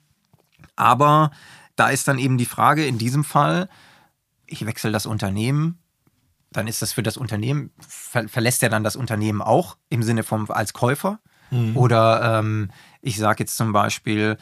Aber 0.75 1.31
da 1.75 1.89
ist 1.89 2.07
dann 2.07 2.17
eben 2.17 2.39
die 2.39 2.45
Frage, 2.45 2.87
in 2.87 2.97
diesem 2.97 3.23
Fall, 3.23 3.69
ich 4.47 4.65
wechsle 4.65 4.91
das 4.91 5.05
Unternehmen, 5.05 5.77
dann 6.51 6.67
ist 6.67 6.81
das 6.81 6.93
für 6.93 7.03
das 7.03 7.17
Unternehmen, 7.17 7.71
ver 7.79 8.27
verlässt 8.27 8.63
er 8.63 8.69
dann 8.69 8.83
das 8.83 8.95
Unternehmen 8.95 9.41
auch 9.41 9.77
im 9.89 10.03
Sinne 10.03 10.23
von 10.23 10.49
als 10.49 10.73
Käufer? 10.73 11.19
Oder 11.75 12.39
ähm, 12.39 12.69
ich 13.01 13.17
sage 13.17 13.43
jetzt 13.43 13.57
zum 13.57 13.71
Beispiel, 13.71 14.37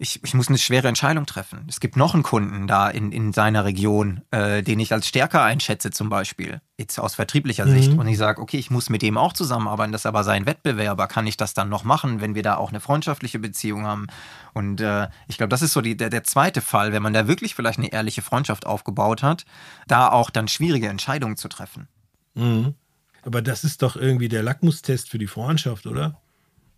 ich, 0.00 0.22
ich 0.22 0.32
muss 0.32 0.48
eine 0.48 0.58
schwere 0.58 0.86
Entscheidung 0.86 1.26
treffen. 1.26 1.66
Es 1.68 1.80
gibt 1.80 1.96
noch 1.96 2.14
einen 2.14 2.22
Kunden 2.22 2.68
da 2.68 2.88
in, 2.88 3.10
in 3.10 3.32
seiner 3.32 3.64
Region, 3.64 4.22
äh, 4.30 4.62
den 4.62 4.78
ich 4.78 4.92
als 4.92 5.08
stärker 5.08 5.42
einschätze, 5.42 5.90
zum 5.90 6.08
Beispiel, 6.08 6.60
jetzt 6.78 7.00
aus 7.00 7.16
vertrieblicher 7.16 7.66
Sicht. 7.66 7.90
Und 7.90 8.06
ich 8.06 8.16
sage, 8.16 8.40
okay, 8.40 8.58
ich 8.58 8.70
muss 8.70 8.90
mit 8.90 9.02
dem 9.02 9.18
auch 9.18 9.32
zusammenarbeiten, 9.32 9.90
das 9.90 10.02
ist 10.02 10.06
aber 10.06 10.22
sein 10.22 10.46
Wettbewerber. 10.46 11.08
Kann 11.08 11.26
ich 11.26 11.36
das 11.36 11.52
dann 11.52 11.68
noch 11.68 11.82
machen, 11.82 12.20
wenn 12.20 12.36
wir 12.36 12.44
da 12.44 12.56
auch 12.56 12.68
eine 12.68 12.78
freundschaftliche 12.78 13.40
Beziehung 13.40 13.86
haben? 13.86 14.06
Und 14.54 14.80
äh, 14.80 15.08
ich 15.26 15.36
glaube, 15.36 15.48
das 15.48 15.62
ist 15.62 15.72
so 15.72 15.80
die, 15.80 15.96
der, 15.96 16.10
der 16.10 16.22
zweite 16.22 16.60
Fall, 16.60 16.92
wenn 16.92 17.02
man 17.02 17.12
da 17.12 17.26
wirklich 17.26 17.56
vielleicht 17.56 17.80
eine 17.80 17.92
ehrliche 17.92 18.22
Freundschaft 18.22 18.66
aufgebaut 18.66 19.24
hat, 19.24 19.46
da 19.88 20.08
auch 20.08 20.30
dann 20.30 20.46
schwierige 20.46 20.88
Entscheidungen 20.88 21.36
zu 21.36 21.48
treffen. 21.48 21.88
Mhm. 22.34 22.74
Aber 23.22 23.42
das 23.42 23.64
ist 23.64 23.82
doch 23.82 23.96
irgendwie 23.96 24.28
der 24.28 24.44
Lackmustest 24.44 25.10
für 25.10 25.18
die 25.18 25.26
Freundschaft, 25.26 25.88
oder? 25.88 26.20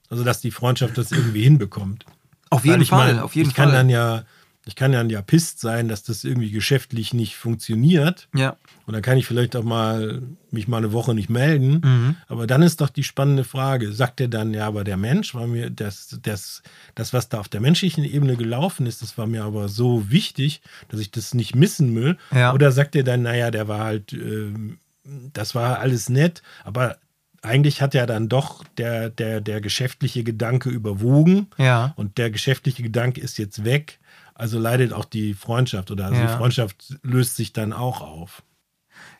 Also, 0.08 0.24
dass 0.24 0.40
die 0.40 0.50
Freundschaft 0.50 0.96
das 0.96 1.12
irgendwie 1.12 1.42
hinbekommt. 1.42 2.06
Auf 2.50 2.64
jeden 2.64 2.84
Fall, 2.84 3.14
mein, 3.14 3.22
auf 3.22 3.34
jeden 3.34 3.48
ich 3.48 3.54
kann 3.54 3.68
Fall. 3.70 3.78
dann 3.78 3.88
ja, 3.88 4.24
ich 4.66 4.76
kann 4.76 4.92
dann 4.92 5.08
ja 5.08 5.22
pisst 5.22 5.60
sein, 5.60 5.88
dass 5.88 6.02
das 6.02 6.24
irgendwie 6.24 6.50
geschäftlich 6.50 7.14
nicht 7.14 7.36
funktioniert. 7.36 8.28
ja. 8.34 8.56
Und 8.86 8.94
dann 8.94 9.02
kann 9.02 9.18
ich 9.18 9.26
vielleicht 9.26 9.54
auch 9.54 9.62
mal 9.62 10.20
mich 10.50 10.66
mal 10.66 10.78
eine 10.78 10.90
Woche 10.92 11.14
nicht 11.14 11.30
melden. 11.30 11.80
Mhm. 11.84 12.16
Aber 12.26 12.48
dann 12.48 12.60
ist 12.60 12.80
doch 12.80 12.88
die 12.88 13.04
spannende 13.04 13.44
Frage: 13.44 13.92
Sagt 13.92 14.20
er 14.20 14.26
dann, 14.26 14.52
ja, 14.52 14.66
aber 14.66 14.82
der 14.82 14.96
Mensch 14.96 15.32
war 15.32 15.46
mir, 15.46 15.70
das, 15.70 16.18
das, 16.22 16.64
das, 16.96 17.12
was 17.12 17.28
da 17.28 17.38
auf 17.38 17.48
der 17.48 17.60
menschlichen 17.60 18.02
Ebene 18.02 18.36
gelaufen 18.36 18.86
ist, 18.86 19.00
das 19.00 19.16
war 19.16 19.28
mir 19.28 19.44
aber 19.44 19.68
so 19.68 20.10
wichtig, 20.10 20.60
dass 20.88 20.98
ich 20.98 21.12
das 21.12 21.34
nicht 21.34 21.54
missen 21.54 21.94
will. 21.94 22.16
Ja. 22.32 22.52
Oder 22.52 22.72
sagt 22.72 22.96
er 22.96 23.04
dann, 23.04 23.22
naja, 23.22 23.52
der 23.52 23.68
war 23.68 23.84
halt, 23.84 24.12
ähm, 24.12 24.80
das 25.04 25.54
war 25.54 25.78
alles 25.78 26.08
nett, 26.08 26.42
aber 26.64 26.96
eigentlich 27.42 27.80
hat 27.80 27.94
ja 27.94 28.06
dann 28.06 28.28
doch 28.28 28.64
der, 28.78 29.10
der, 29.10 29.40
der 29.40 29.60
geschäftliche 29.60 30.24
Gedanke 30.24 30.68
überwogen. 30.70 31.48
Ja. 31.56 31.92
Und 31.96 32.18
der 32.18 32.30
geschäftliche 32.30 32.82
Gedanke 32.82 33.20
ist 33.20 33.38
jetzt 33.38 33.64
weg. 33.64 33.98
Also 34.34 34.58
leidet 34.58 34.92
auch 34.92 35.04
die 35.04 35.34
Freundschaft 35.34 35.90
oder 35.90 36.06
also 36.06 36.20
Ja. 36.20 36.26
die 36.26 36.36
Freundschaft 36.36 36.98
löst 37.02 37.36
sich 37.36 37.52
dann 37.52 37.72
auch 37.72 38.00
auf. 38.00 38.42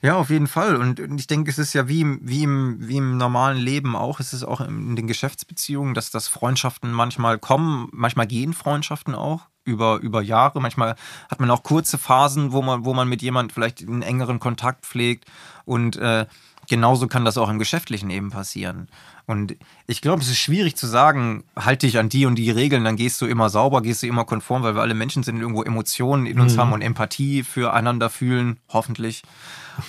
Ja, 0.02 0.16
auf 0.16 0.28
jeden 0.30 0.46
Fall. 0.46 0.76
Und 0.76 0.98
ich 1.18 1.26
denke, 1.26 1.50
es 1.50 1.58
ist 1.58 1.72
ja 1.74 1.88
wie, 1.88 2.00
im- 2.02 2.20
wie, 2.22 2.42
im, 2.42 2.76
wie 2.88 2.96
im 2.98 3.16
normalen 3.16 3.58
Leben 3.58 3.96
auch, 3.96 4.20
es 4.20 4.32
ist 4.32 4.44
auch 4.44 4.60
in 4.60 4.96
den 4.96 5.06
Geschäftsbeziehungen, 5.06 5.94
dass, 5.94 6.10
dass 6.10 6.28
Freundschaften 6.28 6.90
manchmal 6.92 7.38
kommen, 7.38 7.88
manchmal 7.92 8.26
gehen 8.26 8.52
Freundschaften 8.52 9.14
auch 9.14 9.42
über, 9.64 9.98
über 10.00 10.22
Jahre. 10.22 10.60
Manchmal 10.60 10.96
hat 11.30 11.40
man 11.40 11.50
auch 11.50 11.62
kurze 11.62 11.96
Phasen, 11.98 12.52
wo 12.52 12.60
man, 12.62 12.84
wo 12.84 12.92
man 12.94 13.08
mit 13.08 13.22
jemand 13.22 13.52
vielleicht 13.52 13.82
einen 13.82 14.02
engeren 14.02 14.38
Kontakt 14.40 14.84
pflegt. 14.86 15.26
Und 15.64 15.96
äh, 15.96 16.26
genauso 16.70 17.08
kann 17.08 17.24
das 17.24 17.36
auch 17.36 17.50
im 17.50 17.58
Geschäftlichen 17.58 18.10
eben 18.10 18.30
passieren. 18.30 18.88
Und 19.26 19.56
ich 19.88 20.00
glaube, 20.00 20.22
es 20.22 20.28
ist 20.28 20.38
schwierig 20.38 20.76
zu 20.76 20.86
sagen, 20.86 21.42
halte 21.56 21.86
dich 21.86 21.98
an 21.98 22.08
die 22.08 22.26
und 22.26 22.36
die 22.36 22.50
Regeln, 22.50 22.84
dann 22.84 22.94
gehst 22.94 23.20
du 23.20 23.26
immer 23.26 23.50
sauber, 23.50 23.82
gehst 23.82 24.02
du 24.02 24.06
immer 24.06 24.24
konform, 24.24 24.62
weil 24.62 24.76
wir 24.76 24.80
alle 24.80 24.94
Menschen 24.94 25.24
sind, 25.24 25.40
irgendwo 25.40 25.64
Emotionen 25.64 26.26
in 26.26 26.38
uns 26.38 26.56
haben 26.56 26.72
und 26.72 26.80
Empathie 26.80 27.42
füreinander 27.42 28.08
fühlen, 28.08 28.60
hoffentlich. 28.68 29.22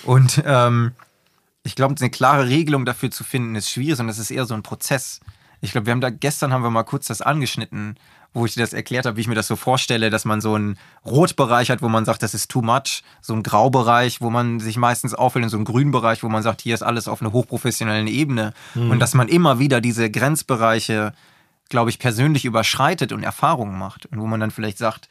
Und 0.02 0.42
ähm, 0.44 0.92
ich 1.62 1.76
glaube, 1.76 1.94
eine 1.98 2.10
klare 2.10 2.48
Regelung 2.48 2.84
dafür 2.84 3.12
zu 3.12 3.22
finden, 3.22 3.54
ist 3.54 3.70
schwierig, 3.70 3.96
sondern 3.96 4.10
es 4.10 4.18
ist 4.18 4.32
eher 4.32 4.44
so 4.44 4.54
ein 4.54 4.64
Prozess. 4.64 5.20
Ich 5.62 5.72
glaube, 5.72 5.86
wir 5.86 5.92
haben 5.92 6.00
da 6.00 6.10
gestern 6.10 6.52
haben 6.52 6.62
wir 6.62 6.70
mal 6.70 6.82
kurz 6.82 7.06
das 7.06 7.22
angeschnitten, 7.22 7.96
wo 8.34 8.44
ich 8.46 8.54
dir 8.54 8.60
das 8.60 8.72
erklärt 8.72 9.06
habe, 9.06 9.16
wie 9.16 9.20
ich 9.20 9.28
mir 9.28 9.34
das 9.34 9.46
so 9.46 9.56
vorstelle, 9.56 10.10
dass 10.10 10.24
man 10.24 10.40
so 10.40 10.54
einen 10.54 10.76
Rotbereich 11.06 11.70
hat, 11.70 11.82
wo 11.82 11.88
man 11.88 12.04
sagt, 12.04 12.22
das 12.22 12.34
ist 12.34 12.50
too 12.50 12.62
much, 12.62 13.02
so 13.20 13.32
einen 13.32 13.42
Graubereich, 13.42 14.20
wo 14.20 14.28
man 14.28 14.58
sich 14.58 14.76
meistens 14.76 15.14
auffällt, 15.14 15.44
und 15.44 15.50
so 15.50 15.56
einen 15.56 15.64
Grünbereich, 15.64 16.22
wo 16.22 16.28
man 16.28 16.42
sagt, 16.42 16.62
hier 16.62 16.74
ist 16.74 16.82
alles 16.82 17.08
auf 17.08 17.22
einer 17.22 17.32
hochprofessionellen 17.32 18.08
Ebene. 18.08 18.54
Und 18.90 18.98
dass 18.98 19.14
man 19.14 19.28
immer 19.28 19.58
wieder 19.58 19.80
diese 19.80 20.10
Grenzbereiche, 20.10 21.12
glaube 21.68 21.90
ich, 21.90 21.98
persönlich 21.98 22.44
überschreitet 22.44 23.12
und 23.12 23.22
Erfahrungen 23.22 23.78
macht. 23.78 24.06
Und 24.06 24.20
wo 24.20 24.26
man 24.26 24.40
dann 24.40 24.50
vielleicht 24.50 24.78
sagt, 24.78 25.08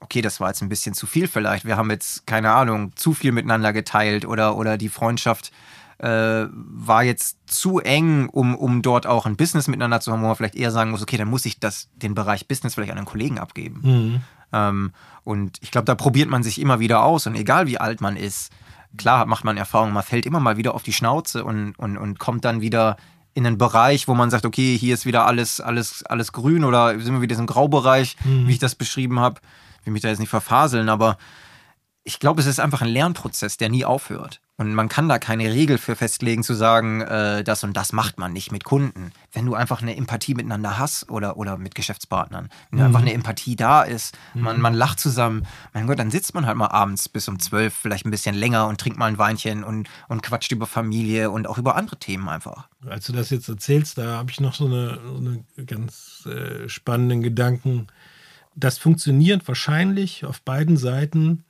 okay, 0.00 0.20
das 0.20 0.38
war 0.38 0.48
jetzt 0.48 0.62
ein 0.62 0.68
bisschen 0.68 0.94
zu 0.94 1.06
viel 1.06 1.26
vielleicht. 1.26 1.64
Wir 1.64 1.76
haben 1.76 1.90
jetzt, 1.90 2.26
keine 2.26 2.52
Ahnung, 2.52 2.92
zu 2.94 3.14
viel 3.14 3.32
miteinander 3.32 3.72
geteilt 3.72 4.26
oder, 4.26 4.56
oder 4.56 4.76
die 4.76 4.90
Freundschaft 4.90 5.50
äh, 5.98 6.46
war 6.50 7.04
jetzt 7.04 7.38
zu 7.46 7.78
eng, 7.78 8.28
um, 8.28 8.54
um 8.54 8.82
dort 8.82 9.06
auch 9.06 9.26
ein 9.26 9.36
Business 9.36 9.68
miteinander 9.68 10.00
zu 10.00 10.12
haben, 10.12 10.22
wo 10.22 10.26
man 10.26 10.36
vielleicht 10.36 10.56
eher 10.56 10.70
sagen 10.70 10.90
muss, 10.90 11.02
okay, 11.02 11.16
dann 11.16 11.28
muss 11.28 11.46
ich 11.46 11.60
das, 11.60 11.88
den 11.94 12.14
Bereich 12.14 12.48
Business 12.48 12.74
vielleicht 12.74 12.92
an 12.92 12.98
einen 12.98 13.06
Kollegen 13.06 13.38
abgeben. 13.38 13.80
Ähm, 14.52 14.92
und 15.24 15.58
ich 15.62 15.70
glaube, 15.70 15.84
da 15.84 15.94
probiert 15.94 16.28
man 16.28 16.42
sich 16.42 16.60
immer 16.60 16.80
wieder 16.80 17.02
aus 17.02 17.26
und 17.26 17.34
egal 17.34 17.66
wie 17.66 17.78
alt 17.78 18.00
man 18.00 18.16
ist, 18.16 18.52
klar 18.96 19.26
macht 19.26 19.44
man 19.44 19.56
Erfahrungen, 19.56 19.92
man 19.92 20.02
fällt 20.02 20.26
immer 20.26 20.40
mal 20.40 20.56
wieder 20.56 20.74
auf 20.74 20.82
die 20.82 20.92
Schnauze 20.92 21.44
und, 21.44 21.72
und, 21.78 21.96
und 21.96 22.18
kommt 22.18 22.44
dann 22.44 22.60
wieder 22.60 22.96
in 23.34 23.46
einen 23.46 23.58
Bereich, 23.58 24.06
wo 24.06 24.14
man 24.14 24.30
sagt, 24.30 24.46
okay, 24.46 24.76
hier 24.78 24.94
ist 24.94 25.06
wieder 25.06 25.26
alles, 25.26 25.60
alles, 25.60 26.04
alles 26.04 26.32
grün 26.32 26.64
oder 26.64 26.90
sind 27.00 27.14
wir 27.14 27.20
wieder 27.20 27.22
in 27.22 27.28
diesem 27.28 27.46
Graubereich, 27.46 28.16
wie 28.24 28.52
ich 28.52 28.60
das 28.60 28.76
beschrieben 28.76 29.18
habe. 29.18 29.40
Ich 29.80 29.86
will 29.86 29.92
mich 29.92 30.02
da 30.02 30.08
jetzt 30.08 30.20
nicht 30.20 30.28
verfaseln, 30.28 30.88
aber 30.88 31.18
ich 32.04 32.18
glaube, 32.18 32.40
es 32.42 32.46
ist 32.46 32.60
einfach 32.60 32.82
ein 32.82 32.88
Lernprozess, 32.88 33.56
der 33.56 33.70
nie 33.70 33.84
aufhört. 33.84 34.40
Und 34.56 34.72
man 34.74 34.88
kann 34.88 35.08
da 35.08 35.18
keine 35.18 35.50
Regel 35.50 35.78
für 35.78 35.96
festlegen, 35.96 36.44
zu 36.44 36.54
sagen, 36.54 37.00
äh, 37.00 37.42
das 37.42 37.64
und 37.64 37.76
das 37.76 37.92
macht 37.92 38.18
man 38.18 38.32
nicht 38.32 38.52
mit 38.52 38.62
Kunden. 38.62 39.10
Wenn 39.32 39.46
du 39.46 39.54
einfach 39.54 39.82
eine 39.82 39.96
Empathie 39.96 40.34
miteinander 40.34 40.78
hast 40.78 41.10
oder, 41.10 41.38
oder 41.38 41.56
mit 41.56 41.74
Geschäftspartnern, 41.74 42.50
wenn 42.70 42.82
einfach 42.82 43.00
eine 43.00 43.14
Empathie 43.14 43.56
da 43.56 43.82
ist, 43.82 44.16
man, 44.34 44.60
man 44.60 44.74
lacht 44.74 45.00
zusammen, 45.00 45.44
mein 45.72 45.88
Gott, 45.88 45.98
dann 45.98 46.12
sitzt 46.12 46.34
man 46.34 46.46
halt 46.46 46.56
mal 46.56 46.68
abends 46.68 47.08
bis 47.08 47.26
um 47.26 47.40
zwölf, 47.40 47.74
vielleicht 47.74 48.06
ein 48.06 48.12
bisschen 48.12 48.36
länger 48.36 48.68
und 48.68 48.80
trinkt 48.80 48.98
mal 48.98 49.06
ein 49.06 49.18
Weinchen 49.18 49.64
und, 49.64 49.88
und 50.08 50.22
quatscht 50.22 50.52
über 50.52 50.66
Familie 50.66 51.30
und 51.30 51.48
auch 51.48 51.58
über 51.58 51.74
andere 51.74 51.96
Themen 51.96 52.28
einfach. 52.28 52.68
Als 52.86 53.06
du 53.06 53.12
das 53.12 53.30
jetzt 53.30 53.48
erzählst, 53.48 53.98
da 53.98 54.18
habe 54.18 54.30
ich 54.30 54.40
noch 54.40 54.54
so 54.54 54.66
eine, 54.66 55.00
so 55.04 55.16
eine 55.16 55.42
ganz 55.66 56.26
äh, 56.26 56.68
spannenden 56.68 57.22
Gedanken. 57.22 57.88
Das 58.54 58.78
funktioniert 58.78 59.48
wahrscheinlich 59.48 60.24
auf 60.24 60.42
beiden 60.42 60.76
Seiten, 60.76 61.44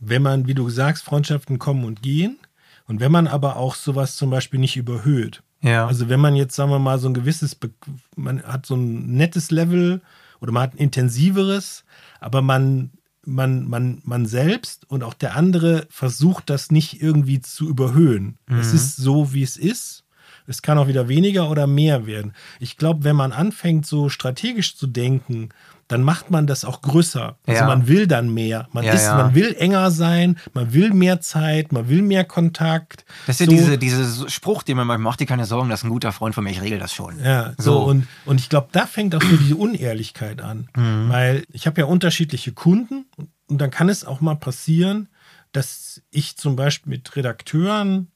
wenn 0.00 0.22
man, 0.22 0.46
wie 0.46 0.54
du 0.54 0.68
sagst, 0.68 1.04
Freundschaften 1.04 1.58
kommen 1.58 1.84
und 1.84 2.02
gehen. 2.02 2.38
Und 2.86 3.00
wenn 3.00 3.12
man 3.12 3.26
aber 3.26 3.56
auch 3.56 3.74
sowas 3.74 4.16
zum 4.16 4.30
Beispiel 4.30 4.60
nicht 4.60 4.76
überhöht. 4.76 5.42
Ja. 5.62 5.86
Also 5.86 6.08
wenn 6.08 6.20
man 6.20 6.36
jetzt, 6.36 6.54
sagen 6.54 6.70
wir 6.70 6.78
mal, 6.78 6.98
so 6.98 7.08
ein 7.08 7.14
gewisses, 7.14 7.54
Be 7.54 7.70
man 8.14 8.42
hat 8.42 8.66
so 8.66 8.76
ein 8.76 9.16
nettes 9.16 9.50
Level 9.50 10.02
oder 10.40 10.52
man 10.52 10.62
hat 10.62 10.74
ein 10.74 10.78
intensiveres, 10.78 11.84
aber 12.20 12.42
man, 12.42 12.90
man, 13.24 13.68
man, 13.68 14.00
man 14.04 14.26
selbst 14.26 14.88
und 14.88 15.02
auch 15.02 15.14
der 15.14 15.34
andere 15.34 15.86
versucht 15.90 16.48
das 16.50 16.70
nicht 16.70 17.02
irgendwie 17.02 17.40
zu 17.40 17.68
überhöhen. 17.68 18.38
Es 18.48 18.72
ist 18.72 18.96
so, 18.96 19.32
wie 19.32 19.42
es 19.42 19.56
ist. 19.56 20.04
Es 20.46 20.62
kann 20.62 20.78
auch 20.78 20.86
wieder 20.86 21.08
weniger 21.08 21.50
oder 21.50 21.66
mehr 21.66 22.06
werden. 22.06 22.32
Ich 22.60 22.76
glaube, 22.76 23.02
wenn 23.02 23.16
man 23.16 23.32
anfängt, 23.32 23.84
so 23.84 24.08
strategisch 24.08 24.76
zu 24.76 24.86
denken, 24.86 25.48
dann 25.88 26.02
macht 26.02 26.30
man 26.32 26.46
das 26.48 26.64
auch 26.64 26.82
größer. 26.82 27.38
Also 27.46 27.60
Ja. 27.60 27.66
man 27.66 27.86
will 27.86 28.06
dann 28.08 28.32
mehr. 28.34 28.68
Man, 28.72 28.84
Ja, 28.84 28.92
ist, 28.92 29.04
ja. 29.04 29.16
man 29.16 29.34
will 29.36 29.54
enger 29.58 29.90
sein, 29.92 30.36
man 30.52 30.72
will 30.72 30.92
mehr 30.92 31.20
Zeit, 31.20 31.70
man 31.70 31.88
will 31.88 32.02
mehr 32.02 32.24
Kontakt. 32.24 33.04
Das 33.26 33.36
ist 33.40 33.40
ja 33.40 33.46
So- 33.46 33.52
diese, 33.52 33.78
diese 33.78 34.28
Spruch, 34.28 34.62
den 34.64 34.76
man 34.76 34.86
manchmal 34.86 35.04
macht, 35.10 35.20
dir 35.20 35.26
keine 35.26 35.44
Sorgen, 35.44 35.68
das 35.68 35.80
ist 35.80 35.84
ein 35.84 35.90
guter 35.90 36.10
Freund 36.12 36.34
von 36.34 36.42
mir, 36.44 36.50
ich 36.50 36.60
regel 36.60 36.78
das 36.80 36.92
schon. 36.92 37.20
Ja, 37.22 37.54
so, 37.58 37.72
So. 37.72 37.84
und, 37.84 38.08
und 38.24 38.40
ich 38.40 38.48
glaube, 38.48 38.68
da 38.72 38.86
fängt 38.86 39.14
auch 39.14 39.22
so 39.22 39.36
diese 39.36 39.54
Unehrlichkeit 39.56 40.40
an. 40.42 40.68
Weil 40.74 41.44
ich 41.52 41.66
habe 41.68 41.80
ja 41.80 41.86
unterschiedliche 41.86 42.52
Kunden 42.52 43.06
und 43.48 43.60
dann 43.60 43.70
kann 43.70 43.88
es 43.88 44.04
auch 44.04 44.20
mal 44.20 44.34
passieren, 44.34 45.08
dass 45.52 46.02
ich 46.10 46.36
zum 46.36 46.56
Beispiel 46.56 46.90
mit 46.90 47.14
Redakteuren 47.16 48.08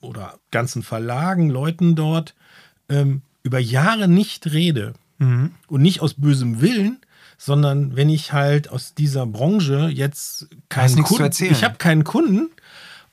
oder 0.00 0.34
ganzen 0.50 0.82
Verlagen, 0.82 1.48
Leuten 1.50 1.94
dort 1.94 2.34
ähm, 2.88 3.22
über 3.44 3.60
Jahre 3.60 4.08
nicht 4.08 4.52
rede. 4.52 4.94
Und 5.20 5.52
nicht 5.82 6.00
aus 6.00 6.14
bösem 6.14 6.60
Willen, 6.60 6.98
sondern 7.44 7.96
wenn 7.96 8.08
ich 8.08 8.32
halt 8.32 8.70
aus 8.70 8.94
dieser 8.94 9.26
Branche 9.26 9.90
jetzt 9.92 10.46
keinen 10.68 11.02
Kunden, 11.02 11.44
ich 11.44 11.64
habe 11.64 11.76
keinen 11.76 12.04
Kunden 12.04 12.50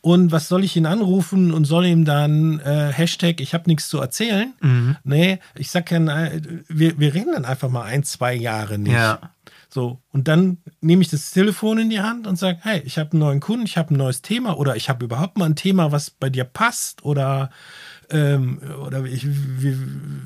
und 0.02 0.32
was 0.32 0.48
soll 0.48 0.63
ich 0.63 0.76
ihn 0.76 0.86
anrufen 0.86 1.52
und 1.52 1.65
soll 1.65 1.88
ihm 1.88 2.06
dann 2.06 2.60
äh, 2.60 2.92
Hashtag, 2.94 3.42
ich 3.42 3.56
habe 3.56 3.63
nichts 3.68 3.89
zu 3.89 4.00
erzählen? 4.00 4.54
Mhm. 4.62 4.98
Nee, 5.04 5.39
ich 5.56 5.72
sag 5.72 5.89
ja, 5.89 6.00
wir, 6.68 7.00
wir 7.00 7.13
reden 7.15 7.32
dann 7.34 7.46
einfach 7.46 7.70
mal 7.70 7.86
ein, 7.86 8.04
zwei 8.04 8.36
Jahre 8.36 8.78
nicht. 8.78 8.94
Ja. 8.94 9.20
So, 9.68 10.00
und 10.12 10.28
dann 10.28 10.60
nehme 10.80 11.02
ich 11.02 11.10
das 11.10 11.32
Telefon 11.32 11.80
in 11.80 11.89
die 11.89 12.02
Hand 12.02 12.28
und 12.28 12.38
sage, 12.38 12.60
hey, 12.62 12.84
ich 12.86 13.00
habe 13.00 13.13
einen 13.13 13.22
neuen 13.22 13.39
Kunden, 13.39 13.65
ich 13.65 13.78
habe 13.78 13.96
ein 13.96 13.98
neues 13.98 14.22
Thema 14.22 14.58
oder 14.60 14.76
ich 14.76 14.89
habe 14.89 15.06
überhaupt 15.06 15.39
mal 15.39 15.46
ein 15.46 15.56
Thema, 15.56 15.92
was 15.92 16.12
bei 16.12 16.30
dir 16.30 16.44
passt 16.44 17.04
oder 17.04 17.50
ähm, 18.12 18.60
oder 18.86 19.04
ich, 19.06 19.26
wie, 19.28 19.78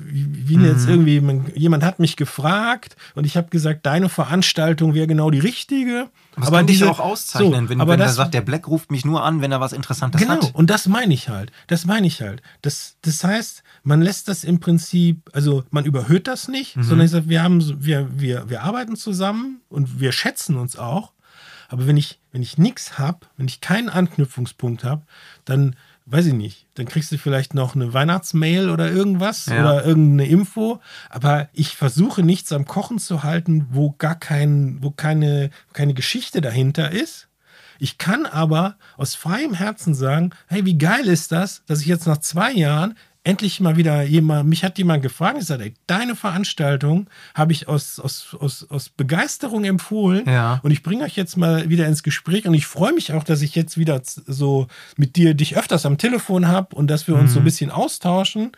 wie, 0.05 0.49
wie 0.49 0.65
jetzt 0.65 0.87
irgendwie, 0.87 1.19
man, 1.19 1.45
jemand 1.55 1.83
hat 1.83 1.99
mich 1.99 2.15
gefragt 2.15 2.95
und 3.15 3.25
ich 3.25 3.35
habe 3.35 3.49
gesagt, 3.49 3.85
deine 3.85 4.09
Veranstaltung 4.09 4.93
wäre 4.93 5.07
genau 5.07 5.31
die 5.31 5.39
richtige. 5.39 6.07
Das 6.35 6.49
kann 6.49 6.65
dich 6.67 6.77
diese- 6.79 6.89
auch 6.89 6.99
auszeichnen, 6.99 7.65
so, 7.65 7.69
wenn, 7.69 7.81
aber 7.81 7.93
wenn 7.93 7.99
er 7.99 8.05
das, 8.07 8.15
sagt, 8.15 8.33
der 8.33 8.41
Black 8.41 8.67
ruft 8.67 8.89
mich 8.91 9.03
nur 9.05 9.23
an, 9.23 9.41
wenn 9.41 9.51
er 9.51 9.59
was 9.59 9.73
Interessantes 9.73 10.21
Genau, 10.21 10.41
hat. 10.41 10.55
und 10.55 10.69
das 10.69 10.87
meine 10.87 11.13
ich 11.13 11.29
halt. 11.29 11.51
Das 11.67 11.85
meine 11.85 12.07
ich 12.07 12.21
halt. 12.21 12.41
Das, 12.61 12.95
das 13.01 13.23
heißt, 13.23 13.63
man 13.83 14.01
lässt 14.01 14.27
das 14.27 14.43
im 14.43 14.59
Prinzip, 14.59 15.29
also 15.33 15.63
man 15.71 15.85
überhöht 15.85 16.27
das 16.27 16.47
nicht, 16.47 16.77
Mhm. 16.77 16.83
sondern 16.83 17.05
ich 17.05 17.11
sage, 17.11 17.29
wir 17.29 17.43
haben, 17.43 17.83
wir, 17.83 18.07
wir, 18.19 18.49
wir 18.49 18.63
arbeiten 18.63 18.95
zusammen 18.95 19.61
und 19.69 19.99
wir 19.99 20.11
schätzen 20.11 20.55
uns 20.57 20.77
auch. 20.77 21.11
Aber 21.69 21.87
wenn 21.87 21.97
ich, 21.97 22.19
wenn 22.31 22.43
ich 22.43 22.57
nichts 22.59 22.99
habe, 22.99 23.19
wenn 23.35 23.47
ich 23.47 23.59
keinen 23.59 23.89
Anknüpfungspunkt 23.89 24.83
habe, 24.83 25.01
dann 25.45 25.75
weiß 26.05 26.27
ich 26.27 26.33
nicht, 26.33 26.67
dann 26.75 26.85
kriegst 26.85 27.11
du 27.11 27.17
vielleicht 27.17 27.53
noch 27.53 27.75
eine 27.75 27.93
Weihnachtsmail 27.93 28.69
oder 28.69 28.91
irgendwas 28.91 29.45
Ja. 29.45 29.61
oder 29.61 29.85
irgendeine 29.85 30.27
Info. 30.29 30.79
Aber 31.09 31.49
ich 31.53 31.75
versuche 31.75 32.23
nichts 32.23 32.51
am 32.51 32.65
Kochen 32.65 32.99
zu 32.99 33.23
halten, 33.23 33.67
wo 33.71 33.91
gar 33.97 34.15
kein, 34.15 34.77
wo 34.81 34.91
keine, 34.91 35.49
keine 35.73 35.93
Geschichte 35.93 36.41
dahinter 36.41 36.91
ist. 36.91 37.29
Ich 37.79 37.97
kann 37.97 38.25
aber 38.25 38.77
aus 38.97 39.15
freiem 39.15 39.53
Herzen 39.53 39.93
sagen, 39.93 40.31
hey, 40.47 40.65
wie 40.65 40.77
geil 40.77 41.07
ist 41.07 41.31
das, 41.31 41.63
dass 41.65 41.81
ich 41.81 41.87
jetzt 41.87 42.07
nach 42.07 42.19
zwei 42.19 42.51
Jahren 42.51 42.95
endlich 43.25 43.59
mal 43.61 43.77
wieder 43.77 44.01
jemand, 44.03 44.49
mich 44.49 44.63
hat 44.65 44.77
jemand 44.77 45.01
gefragt, 45.01 45.37
ich 45.39 45.45
sagte, 45.45 45.63
ey, 45.65 45.73
deine 45.87 46.15
Veranstaltung 46.15 47.07
habe 47.33 47.53
ich 47.53 47.67
aus, 47.69 47.99
aus, 47.99 48.35
aus, 48.39 48.67
aus 48.69 48.89
Begeisterung 48.89 49.63
empfohlen 49.63 50.23
Ja. 50.27 50.59
und 50.63 50.71
ich 50.71 50.83
bringe 50.83 51.05
euch 51.05 51.15
jetzt 51.15 51.37
mal 51.37 51.69
wieder 51.69 51.87
ins 51.87 52.03
Gespräch 52.03 52.45
und 52.45 52.53
ich 52.53 52.65
freue 52.65 52.91
mich 52.93 53.13
auch, 53.13 53.23
dass 53.23 53.41
ich 53.41 53.55
jetzt 53.55 53.77
wieder 53.77 54.01
so 54.03 54.67
mit 54.97 55.15
dir 55.15 55.33
dich 55.35 55.55
öfters 55.57 55.85
am 55.85 55.97
Telefon 55.97 56.47
habe 56.47 56.75
und 56.75 56.87
dass 56.87 57.07
wir 57.07 57.15
uns 57.15 57.33
so 57.33 57.39
ein 57.39 57.45
bisschen 57.45 57.71
austauschen. 57.71 58.51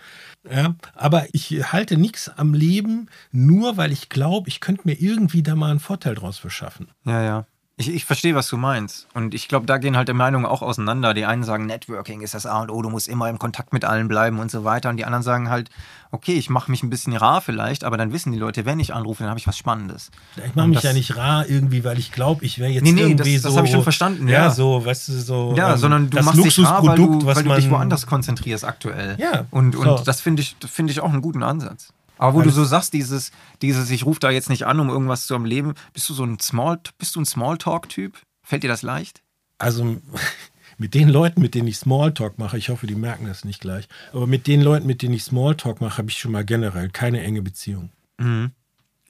Ja, 0.49 0.75
aber 0.93 1.25
ich 1.31 1.71
halte 1.71 1.97
nichts 1.97 2.29
am 2.29 2.53
Leben, 2.53 3.07
nur 3.31 3.77
weil 3.77 3.91
ich 3.91 4.09
glaube, 4.09 4.47
ich 4.49 4.59
könnte 4.59 4.81
mir 4.85 4.93
irgendwie 4.99 5.41
da 5.43 5.55
mal 5.55 5.71
einen 5.71 5.79
Vorteil 5.79 6.15
draus 6.15 6.37
verschaffen. 6.37 6.87
Ja, 7.05 7.23
ja. 7.23 7.45
Ich, 7.77 7.93
ich 7.93 8.05
verstehe, 8.05 8.35
was 8.35 8.47
du 8.47 8.55
meinst. 8.55 9.05
Und 9.13 9.33
ich 9.33 9.49
glaube, 9.49 9.65
da 9.65 9.77
gehen 9.77 9.97
halt 9.97 10.07
die 10.07 10.13
Meinungen 10.13 10.45
auch 10.45 10.61
auseinander. 10.61 11.13
Die 11.13 11.25
einen 11.25 11.43
sagen, 11.43 11.65
Networking 11.65 12.21
ist 12.21 12.33
das 12.33 12.45
A 12.45 12.61
und 12.61 12.71
O, 12.71 12.81
du 12.81 12.89
musst 12.89 13.09
immer 13.09 13.29
im 13.29 13.37
Kontakt 13.37 13.73
mit 13.73 13.83
allen 13.83 14.07
bleiben 14.07 14.39
und 14.39 14.49
so 14.49 14.63
weiter. 14.63 14.89
Und 14.89 14.95
die 14.95 15.03
anderen 15.03 15.23
sagen 15.23 15.49
halt, 15.49 15.69
okay, 16.11 16.35
ich 16.35 16.49
mache 16.49 16.71
mich 16.71 16.83
ein 16.83 16.89
bisschen 16.89 17.13
rar 17.17 17.41
vielleicht, 17.41 17.83
aber 17.83 17.97
dann 17.97 18.13
wissen 18.13 18.31
die 18.31 18.39
Leute, 18.39 18.65
wenn 18.65 18.79
ich 18.79 18.93
anrufe, 18.93 19.23
dann 19.23 19.29
habe 19.29 19.39
ich 19.39 19.47
was 19.47 19.57
Spannendes. 19.57 20.09
Ich 20.37 20.55
mache 20.55 20.69
mich 20.69 20.83
ja 20.83 20.93
nicht 20.93 21.17
rar 21.17 21.49
irgendwie, 21.49 21.83
weil 21.83 21.99
ich 21.99 22.13
glaube, 22.13 22.45
ich 22.45 22.59
wäre 22.59 22.71
jetzt 22.71 22.83
nee, 22.83 22.93
nee, 22.93 23.01
irgendwie 23.01 23.33
das, 23.33 23.43
so. 23.43 23.49
Das 23.49 23.57
habe 23.57 23.67
ich 23.67 23.73
schon 23.73 23.83
verstanden. 23.83 24.29
Ja, 24.29 24.45
Ja, 24.45 24.49
so, 24.51 24.85
weißt 24.85 25.09
du, 25.09 25.13
so. 25.19 25.53
ja 25.57 25.73
ähm, 25.73 25.77
sondern 25.77 26.09
du 26.09 26.15
das 26.15 26.25
machst 26.25 26.45
dich 26.45 26.59
rar, 26.65 26.85
weil, 26.85 26.95
du, 26.95 27.25
weil 27.25 27.43
du 27.43 27.53
dich 27.55 27.69
woanders 27.69 28.07
konzentrierst 28.07 28.63
aktuell. 28.63 29.17
Ja, 29.19 29.45
Und, 29.51 29.75
und 29.75 29.85
so. 29.85 30.03
das 30.05 30.21
finde 30.21 30.41
ich, 30.43 30.55
finde 30.65 30.93
ich 30.93 31.01
auch 31.01 31.11
einen 31.11 31.21
guten 31.21 31.43
Ansatz. 31.43 31.91
Aber 32.17 32.33
wo 32.33 32.37
Weil 32.37 32.43
du 32.45 32.49
es- 32.49 32.55
so 32.55 32.63
sagst, 32.65 32.93
dieses, 32.93 33.31
dieses, 33.61 33.89
ich 33.91 34.05
rufe 34.05 34.19
da 34.19 34.29
jetzt 34.29 34.49
nicht 34.49 34.65
an, 34.65 34.79
um 34.79 34.89
irgendwas 34.89 35.25
zu 35.27 35.35
am 35.35 35.45
Leben, 35.45 35.73
bist 35.93 36.09
du 36.09 36.13
so 36.13 36.23
ein 36.23 36.39
Small, 36.39 36.79
bist 36.97 37.15
du 37.15 37.21
ein 37.21 37.25
Smalltalk-Typ? 37.25 38.17
Fällt 38.43 38.63
dir 38.63 38.67
das 38.69 38.81
leicht? 38.81 39.21
Also 39.57 39.97
mit 40.77 40.93
den 40.93 41.09
Leuten, 41.09 41.41
mit 41.41 41.55
denen 41.55 41.67
ich 41.67 41.77
Smalltalk 41.77 42.37
mache, 42.37 42.57
ich 42.57 42.69
hoffe, 42.69 42.87
die 42.87 42.95
merken 42.95 43.25
das 43.27 43.45
nicht 43.45 43.61
gleich, 43.61 43.87
aber 44.13 44.27
mit 44.27 44.47
den 44.47 44.61
Leuten, 44.61 44.85
mit 44.87 45.01
denen 45.01 45.13
ich 45.13 45.23
Smalltalk 45.23 45.81
mache, 45.81 45.97
habe 45.99 46.09
ich 46.09 46.17
schon 46.19 46.31
mal 46.31 46.43
generell 46.45 46.89
keine 46.89 47.21
enge 47.21 47.41
Beziehung. 47.41 47.89
Mhm. 48.17 48.51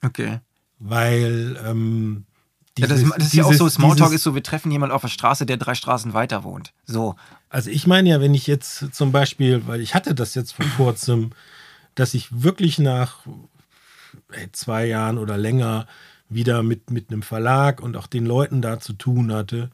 Okay. 0.02 0.40
Weil 0.78 1.58
ähm, 1.66 2.24
Ja, 2.78 2.86
das, 2.86 2.98
dieses- 3.00 3.14
das 3.16 3.26
ist 3.28 3.34
ja 3.34 3.44
auch 3.44 3.52
so, 3.52 3.64
dieses- 3.64 3.74
Smalltalk 3.74 4.08
dieses- 4.10 4.20
ist 4.20 4.22
so, 4.24 4.34
wir 4.34 4.42
treffen 4.42 4.70
jemanden 4.70 4.94
auf 4.94 5.00
der 5.02 5.08
Straße, 5.08 5.46
der 5.46 5.56
drei 5.56 5.74
Straßen 5.74 6.12
weiter 6.12 6.44
wohnt. 6.44 6.72
So. 6.84 7.16
Also 7.48 7.70
ich 7.70 7.86
meine 7.86 8.08
ja, 8.10 8.20
wenn 8.20 8.34
ich 8.34 8.46
jetzt 8.46 8.94
zum 8.94 9.12
Beispiel, 9.12 9.66
weil 9.66 9.80
ich 9.80 9.94
hatte 9.94 10.14
das 10.14 10.34
jetzt 10.34 10.52
vor 10.52 10.66
kurzem, 10.76 11.30
dass 11.96 12.14
ich 12.14 12.42
wirklich 12.42 12.78
nach 12.78 13.26
ey, 14.32 14.50
zwei 14.52 14.86
Jahren 14.86 15.18
oder 15.18 15.36
länger 15.36 15.86
wieder 16.28 16.62
mit, 16.62 16.90
mit 16.90 17.10
einem 17.10 17.22
Verlag 17.22 17.80
und 17.80 17.96
auch 17.96 18.06
den 18.06 18.26
Leuten 18.26 18.62
da 18.62 18.78
zu 18.78 18.92
tun 18.92 19.32
hatte. 19.32 19.70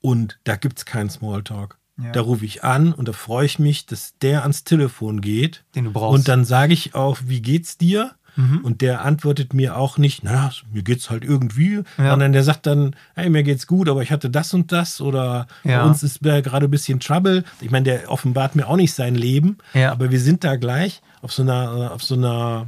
Und 0.00 0.38
da 0.44 0.56
gibt 0.56 0.78
es 0.78 0.84
keinen 0.84 1.10
Smalltalk. 1.10 1.78
Ja. 1.98 2.12
Da 2.12 2.20
rufe 2.20 2.44
ich 2.44 2.62
an 2.62 2.92
und 2.92 3.08
da 3.08 3.12
freue 3.12 3.46
ich 3.46 3.58
mich, 3.58 3.86
dass 3.86 4.18
der 4.18 4.42
ans 4.42 4.64
Telefon 4.64 5.20
geht. 5.20 5.64
Den 5.74 5.84
du 5.84 5.92
brauchst. 5.92 6.18
Und 6.18 6.28
dann 6.28 6.44
sage 6.44 6.74
ich 6.74 6.94
auch, 6.94 7.18
wie 7.24 7.40
geht's 7.40 7.78
dir? 7.78 8.14
Mhm. 8.36 8.58
Und 8.58 8.80
der 8.82 9.04
antwortet 9.04 9.54
mir 9.54 9.76
auch 9.76 9.98
nicht, 9.98 10.22
na, 10.22 10.50
mir 10.72 10.82
geht's 10.82 11.10
halt 11.10 11.24
irgendwie, 11.24 11.82
Ja. 11.98 12.10
sondern 12.10 12.32
der 12.32 12.42
sagt 12.44 12.66
dann, 12.66 12.94
hey, 13.14 13.28
mir 13.30 13.42
geht's 13.42 13.66
gut, 13.66 13.88
aber 13.88 14.02
ich 14.02 14.10
hatte 14.12 14.30
das 14.30 14.52
und 14.54 14.72
das 14.72 15.00
oder 15.00 15.46
Ja. 15.64 15.82
bei 15.82 15.88
uns 15.88 16.02
ist 16.02 16.24
äh, 16.26 16.42
gerade 16.42 16.66
ein 16.66 16.70
bisschen 16.70 17.00
Trouble. 17.00 17.44
Ich 17.60 17.70
meine, 17.70 17.84
der 17.84 18.10
offenbart 18.10 18.54
mir 18.56 18.66
auch 18.68 18.76
nicht 18.76 18.92
sein 18.94 19.14
Leben, 19.14 19.58
Ja. 19.74 19.90
aber 19.92 20.10
wir 20.10 20.20
sind 20.20 20.44
da 20.44 20.56
gleich 20.56 21.00
auf 21.22 21.32
so 21.32 21.42
einer, 21.42 21.92
auf 21.92 22.02
so 22.02 22.14
einer 22.14 22.66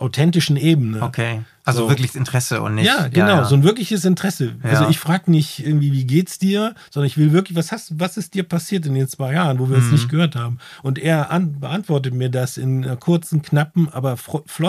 authentischen 0.00 0.56
Ebene. 0.56 1.02
Okay. 1.02 1.42
Also 1.64 1.82
So. 1.82 1.88
wirklich 1.90 2.14
Interesse 2.16 2.60
und 2.62 2.74
nicht. 2.74 2.86
Ja, 2.86 3.06
genau, 3.08 3.26
ja. 3.28 3.44
so 3.44 3.54
ein 3.54 3.62
wirkliches 3.62 4.04
Interesse. 4.04 4.56
Also 4.62 4.84
Ja. 4.84 4.90
ich 4.90 4.98
frage 4.98 5.30
nicht 5.30 5.64
irgendwie, 5.64 5.92
wie 5.92 6.04
geht's 6.04 6.38
dir, 6.38 6.74
sondern 6.90 7.06
ich 7.06 7.16
will 7.16 7.32
wirklich, 7.32 7.56
was 7.56 7.70
hast, 7.70 8.00
was 8.00 8.16
ist 8.16 8.34
dir 8.34 8.42
passiert 8.42 8.84
in 8.86 8.94
den 8.94 9.06
zwei 9.08 9.34
Jahren, 9.34 9.58
wo 9.60 9.68
wir 9.70 9.76
Mhm. 9.78 9.82
uns 9.84 9.92
nicht 9.92 10.08
gehört 10.08 10.34
haben? 10.34 10.58
Und 10.82 10.98
er 10.98 11.30
an, 11.30 11.60
beantwortet 11.60 12.14
mir 12.14 12.30
das 12.30 12.56
in 12.56 12.84
einer 12.84 12.96
kurzen, 12.96 13.42
knappen, 13.42 13.88
aber 13.92 14.16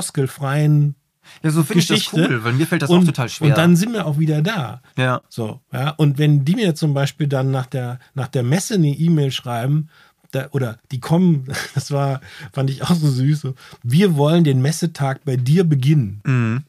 floskelfreien 0.08 0.96
ja, 1.42 1.52
so 1.52 1.64
finde 1.64 1.80
ich 1.80 1.88
das 1.88 2.12
cool, 2.14 2.44
weil 2.44 2.52
mir 2.52 2.68
fällt 2.68 2.82
das 2.82 2.90
und, 2.90 3.00
auch 3.00 3.06
total 3.06 3.30
schwer. 3.30 3.48
Und 3.48 3.58
dann 3.58 3.78
sind 3.78 3.94
wir 3.94 4.06
auch 4.06 4.20
wieder 4.20 4.42
da. 4.42 4.82
ja. 4.98 5.22
So, 5.30 5.62
ja. 5.72 5.92
Und 5.92 6.18
wenn 6.18 6.44
die 6.44 6.54
mir 6.54 6.76
zum 6.76 6.94
Beispiel 6.94 7.28
dann 7.28 7.50
nach 7.50 7.66
der, 7.66 8.00
nach 8.14 8.28
der 8.28 8.44
Messe 8.44 8.74
eine 8.74 8.90
E-Mail 8.90 9.32
schreiben, 9.32 9.88
da, 10.34 10.48
oder 10.52 10.80
die 10.92 11.00
kommen, 11.00 11.46
das 11.76 11.92
war, 11.92 12.22
fand 12.52 12.70
ich 12.70 12.84
auch 12.84 12.96
so 12.96 13.10
süß, 13.10 13.42
so, 13.42 13.56
wir 13.84 14.16
wollen 14.16 14.44
den 14.44 14.62
Messetag 14.62 15.24
bei 15.26 15.38
dir 15.38 15.64
beginnen. 15.64 16.22
Mhm. 16.26 16.64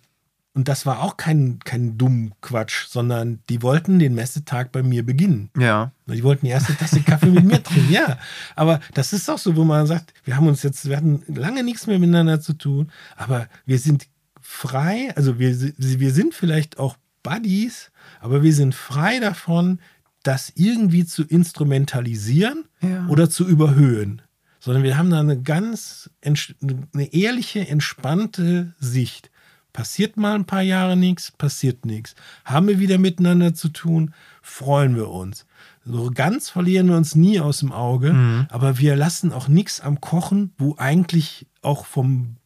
Und 0.57 0.68
das 0.68 0.87
war 0.87 1.03
auch 1.03 1.16
kein, 1.16 1.59
kein 1.64 1.98
dumm 1.98 2.33
Quatsch, 2.40 2.87
sondern 2.87 3.40
die 3.48 3.61
wollten 3.61 3.98
den 3.98 4.14
Messetag 4.14 4.70
bei 4.70 4.85
mir 4.85 5.05
beginnen. 5.05 5.50
Ja. 5.59 5.90
Die 6.07 6.22
wollten 6.22 6.46
die 6.46 6.53
erste 6.53 6.77
Tasse 6.77 7.00
Kaffee 7.00 7.31
mit 7.31 7.44
mir 7.44 7.61
trinken, 7.61 7.92
ja. 7.92 8.18
Aber 8.55 8.79
das 8.94 9.12
ist 9.12 9.29
auch 9.29 9.38
so, 9.38 9.57
wo 9.57 9.64
man 9.64 9.88
sagt, 9.88 10.14
wir 10.22 10.37
haben 10.37 10.46
uns 10.46 10.62
jetzt, 10.62 10.88
wir 10.88 10.96
hatten 10.96 11.24
lange 11.27 11.64
nichts 11.64 11.88
mehr 11.88 11.98
miteinander 11.98 12.40
zu 12.40 12.53
tun, 12.53 12.92
aber 13.16 13.48
wir 13.66 13.81
sind 13.81 14.07
frei, 14.40 15.12
also 15.16 15.40
wir, 15.40 15.59
wir 15.59 16.12
sind 16.12 16.35
vielleicht 16.35 16.79
auch 16.79 16.96
Buddies, 17.24 17.90
aber 18.20 18.44
wir 18.44 18.55
sind 18.55 18.77
frei 18.77 19.18
davon, 19.18 19.81
das 20.25 20.53
irgendwie 20.57 21.05
zu 21.07 21.23
instrumentalisieren 21.23 22.65
Ja. 22.81 23.07
oder 23.09 23.31
zu 23.31 23.47
überhöhen. 23.47 24.23
Sondern 24.61 24.83
wir 24.83 24.97
haben 24.97 25.11
da 25.11 25.21
eine 25.21 25.41
ganz, 25.41 26.11
eine 26.23 27.13
ehrliche, 27.13 27.69
entspannte 27.69 28.73
Sicht. 28.81 29.31
Passiert 29.75 30.17
mal 30.17 30.35
ein 30.37 30.45
paar 30.47 30.63
Jahre 30.63 30.97
nichts, 30.97 31.33
passiert 31.33 31.85
nichts. 31.85 32.15
Haben 32.45 32.69
wir 32.69 32.79
wieder 32.79 32.97
miteinander 32.97 33.55
zu 33.55 33.69
tun, 33.69 34.15
freuen 34.41 34.95
wir 34.97 35.11
uns. 35.11 35.47
So 35.85 36.11
ganz 36.15 36.49
verlieren 36.49 36.89
wir 36.89 36.97
uns 36.97 37.15
nie 37.15 37.41
aus 37.41 37.59
dem 37.59 37.73
Auge, 37.73 38.13
Mhm. 38.15 38.47
aber 38.51 38.79
wir 38.79 38.97
lassen 38.97 39.33
auch 39.33 39.49
nichts 39.49 39.81
am 39.81 40.01
Kochen, 40.01 40.53
wo 40.57 40.77
eigentlich 40.79 41.47
auch 41.61 41.85
vom 41.87 42.37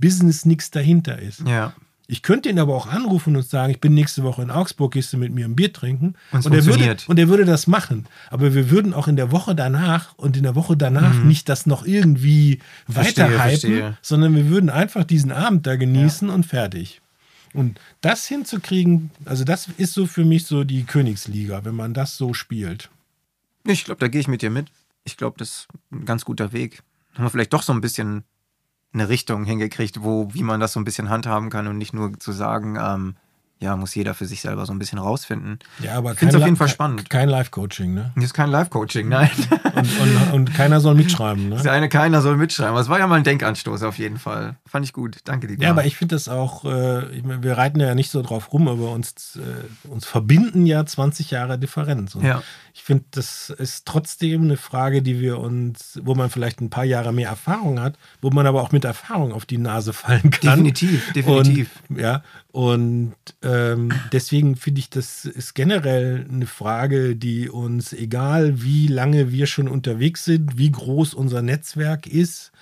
Business 0.00 0.46
nichts 0.46 0.70
dahinter 0.70 1.18
ist. 1.20 1.40
Ja. 1.46 1.74
Ich 2.10 2.22
könnte 2.22 2.48
ihn 2.48 2.58
aber 2.58 2.74
auch 2.74 2.86
anrufen 2.86 3.36
und 3.36 3.46
sagen, 3.46 3.70
ich 3.70 3.80
bin 3.82 3.92
nächste 3.92 4.22
Woche 4.22 4.40
in 4.40 4.50
Augsburg, 4.50 4.94
gehst 4.94 5.12
du 5.12 5.18
mit 5.18 5.30
mir 5.34 5.44
ein 5.44 5.54
Bier 5.54 5.74
trinken? 5.74 6.14
Und 6.32 6.46
er 6.54 6.64
würde, 6.64 6.96
und 7.06 7.18
er 7.18 7.28
würde 7.28 7.44
das 7.44 7.66
machen. 7.66 8.06
Aber 8.30 8.54
wir 8.54 8.70
würden 8.70 8.94
auch 8.94 9.08
in 9.08 9.16
der 9.16 9.30
Woche 9.30 9.54
danach 9.54 10.14
und 10.16 10.34
in 10.34 10.42
der 10.42 10.54
Woche 10.54 10.74
danach 10.74 11.14
nicht 11.22 11.50
das 11.50 11.66
noch 11.66 11.84
irgendwie 11.84 12.60
Mhm. 12.86 12.92
Verstehe, 12.94 13.24
weiter 13.26 13.34
hypen, 13.34 13.48
verstehe. 13.50 13.98
sondern 14.00 14.34
wir 14.34 14.48
würden 14.48 14.70
einfach 14.70 15.04
diesen 15.04 15.30
Abend 15.32 15.66
da 15.66 15.76
genießen 15.76 16.30
und 16.30 16.46
fertig. 16.46 17.02
Und 17.52 17.78
das 18.00 18.26
hinzukriegen, 18.26 19.10
also 19.26 19.44
das 19.44 19.68
ist 19.76 19.92
so 19.92 20.06
für 20.06 20.24
mich 20.24 20.46
so 20.46 20.64
die 20.64 20.84
Königsliga, 20.84 21.66
wenn 21.66 21.74
man 21.74 21.92
das 21.92 22.16
so 22.16 22.32
spielt. 22.32 22.88
Ich 23.66 23.84
glaube, 23.84 24.00
da 24.00 24.08
gehe 24.08 24.20
ich 24.22 24.28
mit 24.28 24.40
dir 24.40 24.50
mit. 24.50 24.68
Ich 25.04 25.18
glaube, 25.18 25.36
das 25.38 25.50
ist 25.50 25.68
ein 25.92 26.06
ganz 26.06 26.24
guter 26.24 26.52
Weg. 26.54 26.82
Haben 27.14 27.24
wir 27.24 27.30
vielleicht 27.30 27.52
doch 27.52 27.62
so 27.62 27.72
ein 27.74 27.80
bisschen 27.82 28.24
eine 28.92 29.08
Richtung 29.08 29.44
hingekriegt, 29.44 30.02
wo, 30.02 30.28
wie 30.32 30.42
man 30.42 30.60
das 30.60 30.72
so 30.72 30.80
ein 30.80 30.84
bisschen 30.84 31.10
handhaben 31.10 31.50
kann 31.50 31.66
und 31.66 31.78
nicht 31.78 31.94
nur 31.94 32.18
zu 32.18 32.32
sagen, 32.32 32.76
ähm, 32.80 33.16
ja, 33.60 33.76
muss 33.76 33.94
jeder 33.94 34.14
für 34.14 34.26
sich 34.26 34.40
selber 34.40 34.66
so 34.66 34.72
ein 34.72 34.78
bisschen 34.78 34.98
rausfinden. 34.98 35.58
Ja, 35.80 35.94
aber 35.96 36.12
Ich 36.12 36.18
find's 36.18 36.34
kein 36.34 36.42
auf 36.42 36.46
jeden 36.46 36.56
Fall 36.56 36.68
spannend. 36.68 37.10
Kein 37.10 37.28
Live-Coaching, 37.28 37.92
ne? 37.92 38.12
Das 38.14 38.24
ist 38.26 38.34
kein 38.34 38.50
Live-Coaching, 38.50 39.08
nein. 39.08 39.30
Und, 39.74 40.00
und, 40.00 40.32
und 40.32 40.54
keiner 40.54 40.80
soll 40.80 40.94
mitschreiben, 40.94 41.48
ne? 41.48 41.56
Das 41.56 41.66
eine 41.66 41.88
keiner 41.88 42.20
soll 42.22 42.36
mitschreiben. 42.36 42.70
Aber 42.70 42.80
es 42.80 42.88
war 42.88 42.98
ja 42.98 43.06
mal 43.06 43.16
ein 43.16 43.24
Denkanstoß 43.24 43.82
auf 43.82 43.98
jeden 43.98 44.18
Fall. 44.18 44.56
Fand 44.66 44.84
ich 44.84 44.92
gut. 44.92 45.18
Danke 45.24 45.46
dir. 45.48 45.56
Ja, 45.58 45.70
aber 45.70 45.84
ich 45.86 45.96
finde 45.96 46.14
das 46.14 46.28
auch, 46.28 46.64
äh, 46.64 47.22
wir 47.42 47.58
reiten 47.58 47.80
ja 47.80 47.94
nicht 47.94 48.10
so 48.10 48.22
drauf 48.22 48.52
rum, 48.52 48.68
aber 48.68 48.92
uns, 48.92 49.36
äh, 49.36 49.88
uns 49.88 50.04
verbinden 50.06 50.64
ja 50.66 50.84
20 50.86 51.30
Jahre 51.32 51.58
Differenz. 51.58 52.14
Und 52.14 52.24
Ja. 52.24 52.42
ich 52.74 52.82
finde, 52.82 53.04
das 53.10 53.50
ist 53.50 53.86
trotzdem 53.86 54.42
eine 54.42 54.56
Frage, 54.56 55.02
die 55.02 55.20
wir 55.20 55.38
uns, 55.38 55.98
wo 56.04 56.14
man 56.14 56.30
vielleicht 56.30 56.60
ein 56.60 56.70
paar 56.70 56.84
Jahre 56.84 57.12
mehr 57.12 57.28
Erfahrung 57.28 57.80
hat, 57.80 57.96
wo 58.22 58.30
man 58.30 58.46
aber 58.46 58.62
auch 58.62 58.70
mit 58.72 58.84
Erfahrung 58.84 59.32
auf 59.32 59.46
die 59.46 59.58
Nase 59.58 59.92
fallen 59.92 60.30
kann. 60.30 60.58
Definitiv, 60.64 61.12
definitiv. 61.12 61.70
Und, 61.88 61.98
ja, 61.98 62.22
und 62.52 63.14
ähm, 63.48 63.92
deswegen 64.12 64.56
finde 64.56 64.80
ich, 64.80 64.90
das 64.90 65.24
ist 65.24 65.54
generell 65.54 66.26
eine 66.28 66.46
Frage, 66.46 67.16
die 67.16 67.48
uns, 67.48 67.92
egal 67.92 68.62
wie 68.62 68.86
lange 68.86 69.32
wir 69.32 69.46
schon 69.46 69.68
unterwegs 69.68 70.24
sind, 70.24 70.58
wie 70.58 70.70
groß 70.70 71.14
unser 71.14 71.40
Netzwerk 71.40 72.06
ist, 72.06 72.52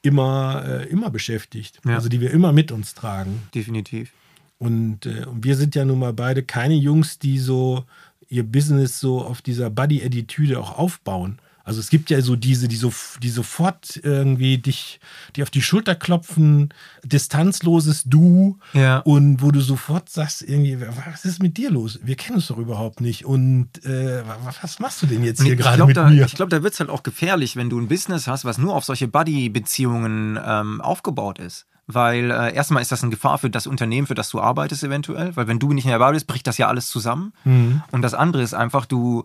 immer, 0.00 0.64
äh, 0.66 0.88
immer 0.88 1.10
beschäftigt. 1.10 1.80
Ja. 1.84 1.96
Also 1.96 2.08
die 2.08 2.20
wir 2.20 2.30
immer 2.30 2.52
mit 2.52 2.72
uns 2.72 2.94
tragen. 2.94 3.42
Definitiv. 3.54 4.12
Und, 4.58 5.06
äh, 5.06 5.24
und 5.26 5.44
wir 5.44 5.56
sind 5.56 5.74
ja 5.74 5.84
nun 5.84 5.98
mal 5.98 6.12
beide 6.14 6.42
keine 6.42 6.74
Jungs, 6.74 7.18
die 7.18 7.38
so 7.38 7.84
ihr 8.28 8.44
Business 8.44 9.00
so 9.00 9.22
auf 9.22 9.42
dieser 9.42 9.68
Buddy-Attitüde 9.68 10.58
auch 10.58 10.78
aufbauen. 10.78 11.38
Also 11.64 11.80
es 11.80 11.88
gibt 11.88 12.10
ja 12.10 12.20
so 12.20 12.36
diese, 12.36 12.68
die, 12.68 12.76
so, 12.76 12.92
die 13.22 13.30
sofort 13.30 13.98
irgendwie 14.02 14.58
dich, 14.58 15.00
die 15.34 15.42
auf 15.42 15.50
die 15.50 15.62
Schulter 15.62 15.94
klopfen, 15.94 16.72
distanzloses 17.04 18.04
Du 18.04 18.58
Ja. 18.74 18.98
und 18.98 19.40
wo 19.42 19.50
du 19.50 19.60
sofort 19.60 20.10
sagst, 20.10 20.42
irgendwie, 20.42 20.78
was 20.80 21.24
ist 21.24 21.42
mit 21.42 21.56
dir 21.56 21.70
los? 21.70 21.98
Wir 22.02 22.16
kennen 22.16 22.36
uns 22.36 22.48
doch 22.48 22.58
überhaupt 22.58 23.00
nicht. 23.00 23.24
Und 23.24 23.82
äh, 23.84 24.22
was 24.62 24.78
machst 24.78 25.02
du 25.02 25.06
denn 25.06 25.24
jetzt 25.24 25.42
hier 25.42 25.54
ich 25.54 25.58
gerade 25.58 25.76
glaube, 25.76 25.88
mit 25.90 25.96
da, 25.96 26.08
mir? 26.10 26.26
ich 26.26 26.34
glaub, 26.34 26.50
da 26.50 26.62
wird 26.62 26.74
es 26.74 26.80
halt 26.80 26.90
auch 26.90 27.02
gefährlich, 27.02 27.56
wenn 27.56 27.70
du 27.70 27.80
ein 27.80 27.88
Business 27.88 28.26
hast, 28.28 28.44
was 28.44 28.58
nur 28.58 28.74
auf 28.74 28.84
solche 28.84 29.08
Buddy-Beziehungen 29.08 30.38
ähm, 30.44 30.80
aufgebaut 30.80 31.38
ist. 31.38 31.66
Weil 31.86 32.30
äh, 32.30 32.54
erstmal 32.54 32.80
ist 32.82 32.92
das 32.92 33.02
eine 33.02 33.10
Gefahr 33.10 33.36
für 33.38 33.50
das 33.50 33.66
Unternehmen, 33.66 34.06
für 34.06 34.14
das 34.14 34.30
du 34.30 34.40
arbeitest 34.40 34.84
eventuell. 34.84 35.36
Weil 35.36 35.48
wenn 35.48 35.58
du 35.58 35.72
nicht 35.72 35.84
mehr 35.84 35.98
dabei 35.98 36.12
bist, 36.12 36.26
bricht 36.26 36.46
das 36.46 36.56
ja 36.56 36.68
alles 36.68 36.88
zusammen. 36.88 37.32
Mhm. 37.44 37.82
Und 37.90 38.02
das 38.02 38.14
andere 38.14 38.42
ist 38.42 38.54
einfach, 38.54 38.86
du 38.86 39.24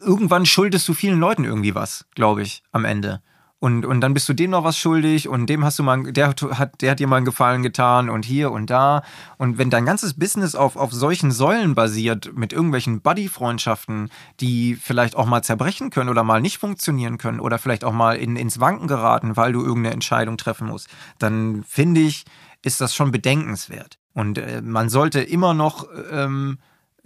irgendwann 0.00 0.46
schuldest 0.46 0.88
du 0.88 0.94
vielen 0.94 1.18
Leuten 1.18 1.44
irgendwie 1.44 1.74
was, 1.74 2.06
glaube 2.14 2.42
ich, 2.42 2.62
am 2.72 2.84
Ende. 2.84 3.22
Und, 3.60 3.84
und 3.84 4.00
dann 4.00 4.14
bist 4.14 4.28
du 4.28 4.34
dem 4.34 4.52
noch 4.52 4.62
was 4.62 4.78
schuldig 4.78 5.28
und 5.28 5.46
dem 5.46 5.64
hast 5.64 5.80
du 5.80 5.82
mal, 5.82 6.12
der 6.12 6.28
hat, 6.28 6.80
der 6.80 6.90
hat 6.92 7.00
dir 7.00 7.08
mal 7.08 7.16
einen 7.16 7.24
Gefallen 7.24 7.64
getan 7.64 8.08
und 8.08 8.24
hier 8.24 8.52
und 8.52 8.70
da. 8.70 9.02
Und 9.36 9.58
wenn 9.58 9.68
dein 9.68 9.84
ganzes 9.84 10.14
Business 10.14 10.54
auf, 10.54 10.76
auf 10.76 10.92
solchen 10.92 11.32
Säulen 11.32 11.74
basiert, 11.74 12.30
mit 12.36 12.52
irgendwelchen 12.52 13.00
Buddy-Freundschaften, 13.00 14.10
die 14.38 14.76
vielleicht 14.76 15.16
auch 15.16 15.26
mal 15.26 15.42
zerbrechen 15.42 15.90
können 15.90 16.08
oder 16.08 16.22
mal 16.22 16.40
nicht 16.40 16.58
funktionieren 16.58 17.18
können 17.18 17.40
oder 17.40 17.58
vielleicht 17.58 17.82
auch 17.82 17.92
mal 17.92 18.16
in, 18.16 18.36
ins 18.36 18.60
Wanken 18.60 18.86
geraten, 18.86 19.36
weil 19.36 19.52
du 19.52 19.60
irgendeine 19.60 19.94
Entscheidung 19.94 20.36
treffen 20.36 20.68
musst, 20.68 20.88
dann 21.18 21.64
finde 21.66 22.02
ich, 22.02 22.26
ist 22.62 22.80
das 22.80 22.94
schon 22.94 23.10
bedenkenswert. 23.10 23.98
Und 24.14 24.38
äh, 24.38 24.62
man 24.62 24.88
sollte 24.88 25.20
immer 25.20 25.52
noch 25.52 25.88
ähm, 26.12 26.58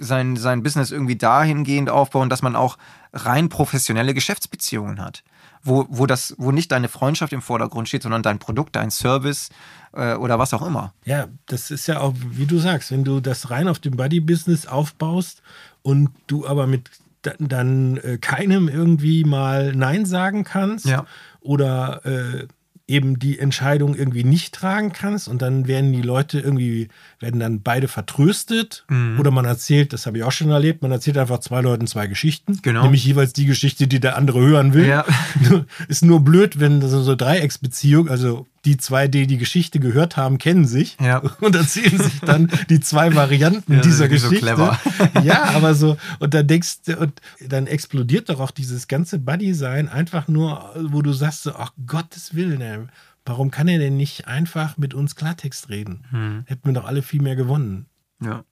sein, 0.03 0.37
sein 0.37 0.63
Business 0.63 0.91
irgendwie 0.91 1.17
dahingehend 1.17 1.91
aufbauen, 1.91 2.29
dass 2.29 2.43
man 2.43 2.57
auch 2.57 2.79
rein 3.13 3.49
professionelle 3.49 4.15
Geschäftsbeziehungen 4.15 5.01
hat. 5.01 5.23
Wo, 5.65 5.87
wo, 5.89 6.07
das, 6.07 6.35
wo 6.39 6.51
nicht 6.51 6.73
deine 6.73 6.89
Freundschaft 6.89 7.33
im 7.33 7.41
Vordergrund 7.41 7.87
steht, 7.89 8.03
sondern 8.03 8.25
dein 8.25 8.41
Produkt, 8.41 8.75
dein 8.75 8.91
Service 8.91 9.49
äh, 9.93 10.15
oder 10.15 10.39
was 10.41 10.53
auch 10.55 10.67
immer. 10.67 10.93
Ja, 11.05 11.29
das 11.47 11.71
ist 11.71 11.87
ja 11.87 12.01
auch, 12.01 12.15
wie 12.17 12.47
du 12.47 12.59
sagst, 12.59 12.91
wenn 12.91 13.05
du 13.05 13.21
das 13.21 13.51
rein 13.51 13.69
auf 13.69 13.79
dem 13.79 13.97
Buddy-Business 13.97 14.67
aufbaust 14.67 15.41
und 15.83 16.11
du 16.27 16.47
aber 16.47 16.67
mit 16.67 16.91
dann 17.39 17.99
äh, 17.99 18.19
keinem 18.19 18.69
irgendwie 18.69 19.23
mal 19.23 19.73
Nein 19.75 20.05
sagen 20.07 20.43
kannst 20.43 20.87
Ja. 20.87 21.07
oder 21.41 22.05
äh, 22.05 22.49
eben 22.89 23.19
die 23.19 23.39
Entscheidung 23.39 23.95
irgendwie 23.95 24.25
nicht 24.25 24.55
tragen 24.55 24.93
kannst 24.93 25.29
und 25.29 25.41
dann 25.43 25.67
werden 25.69 25.93
die 25.93 26.03
Leute 26.03 26.41
irgendwie, 26.41 26.89
werden 27.21 27.41
dann 27.41 27.63
beide 27.63 27.89
vertröstet 27.89 28.85
Mhm. 28.89 29.19
oder 29.21 29.31
man 29.31 29.45
erzählt, 29.45 29.93
das 29.93 30.07
habe 30.07 30.19
ich 30.19 30.25
auch 30.25 30.33
schon 30.33 30.51
erlebt, 30.51 30.83
man 30.83 30.91
erzählt 30.93 31.17
einfach 31.19 31.39
zwei 31.39 31.61
Leuten 31.61 31.87
zwei 31.87 32.07
Geschichten, 32.07 32.59
Genau. 32.63 32.83
nämlich 32.83 33.05
jeweils 33.05 33.33
die 33.33 33.47
Geschichte, 33.47 33.87
die 33.87 34.01
der 34.01 34.17
andere 34.17 34.41
hören 34.41 34.75
will. 34.75 34.87
Ja. 34.87 35.05
Ist 35.89 36.05
nur 36.05 36.21
blöd, 36.21 36.61
wenn 36.61 36.81
das 36.81 36.91
so 36.91 37.15
Dreiecksbeziehung, 37.15 38.09
also 38.09 38.47
die 38.65 38.77
zwei, 38.77 39.09
die 39.09 39.27
die 39.27 39.39
Geschichte 39.39 39.81
gehört 39.81 40.17
haben, 40.17 40.39
kennen 40.39 40.67
sich 40.67 40.97
Ja. 41.01 41.19
und 41.41 41.55
erzählen 41.57 41.99
sich 42.01 42.21
dann 42.21 42.51
die 42.71 42.81
zwei 42.81 43.15
Varianten 43.15 43.73
Ja, 43.77 43.81
dieser 43.81 44.09
ist 44.09 44.23
so 44.23 44.29
Geschichte. 44.31 44.55
clever. 44.55 44.79
Ja, 45.25 45.45
aber 45.55 45.75
so, 45.75 45.97
und 46.21 46.33
dann 46.35 46.47
denkst 46.47 46.83
du, 46.87 46.97
und 46.99 47.21
dann 47.41 47.67
explodiert 47.67 48.29
doch 48.29 48.41
auch 48.41 48.51
dieses 48.53 48.87
ganze 48.89 49.19
Buddy-Sein 49.19 49.89
einfach 49.89 50.29
nur, 50.29 50.73
wo 50.91 51.03
du 51.03 51.13
sagst, 51.13 51.43
so, 51.43 51.55
ach 51.57 51.73
Gottes 51.87 52.35
Willen, 52.35 52.91
warum 53.25 53.51
kann 53.51 53.69
er 53.69 53.79
denn 53.79 53.97
nicht 53.97 54.27
einfach 54.29 54.77
mit 54.79 54.95
uns 54.95 55.17
Klartext 55.17 55.69
reden? 55.69 56.05
Hm. 56.11 56.45
Hätten 56.47 56.69
wir 56.69 56.73
doch 56.75 56.85
alle 56.87 57.03
viel 57.03 57.23
mehr 57.23 57.37
gewonnen. 57.37 57.87
Ja. 58.23 58.45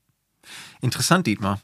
Interessant, 0.80 1.26
Dietmar. 1.26 1.60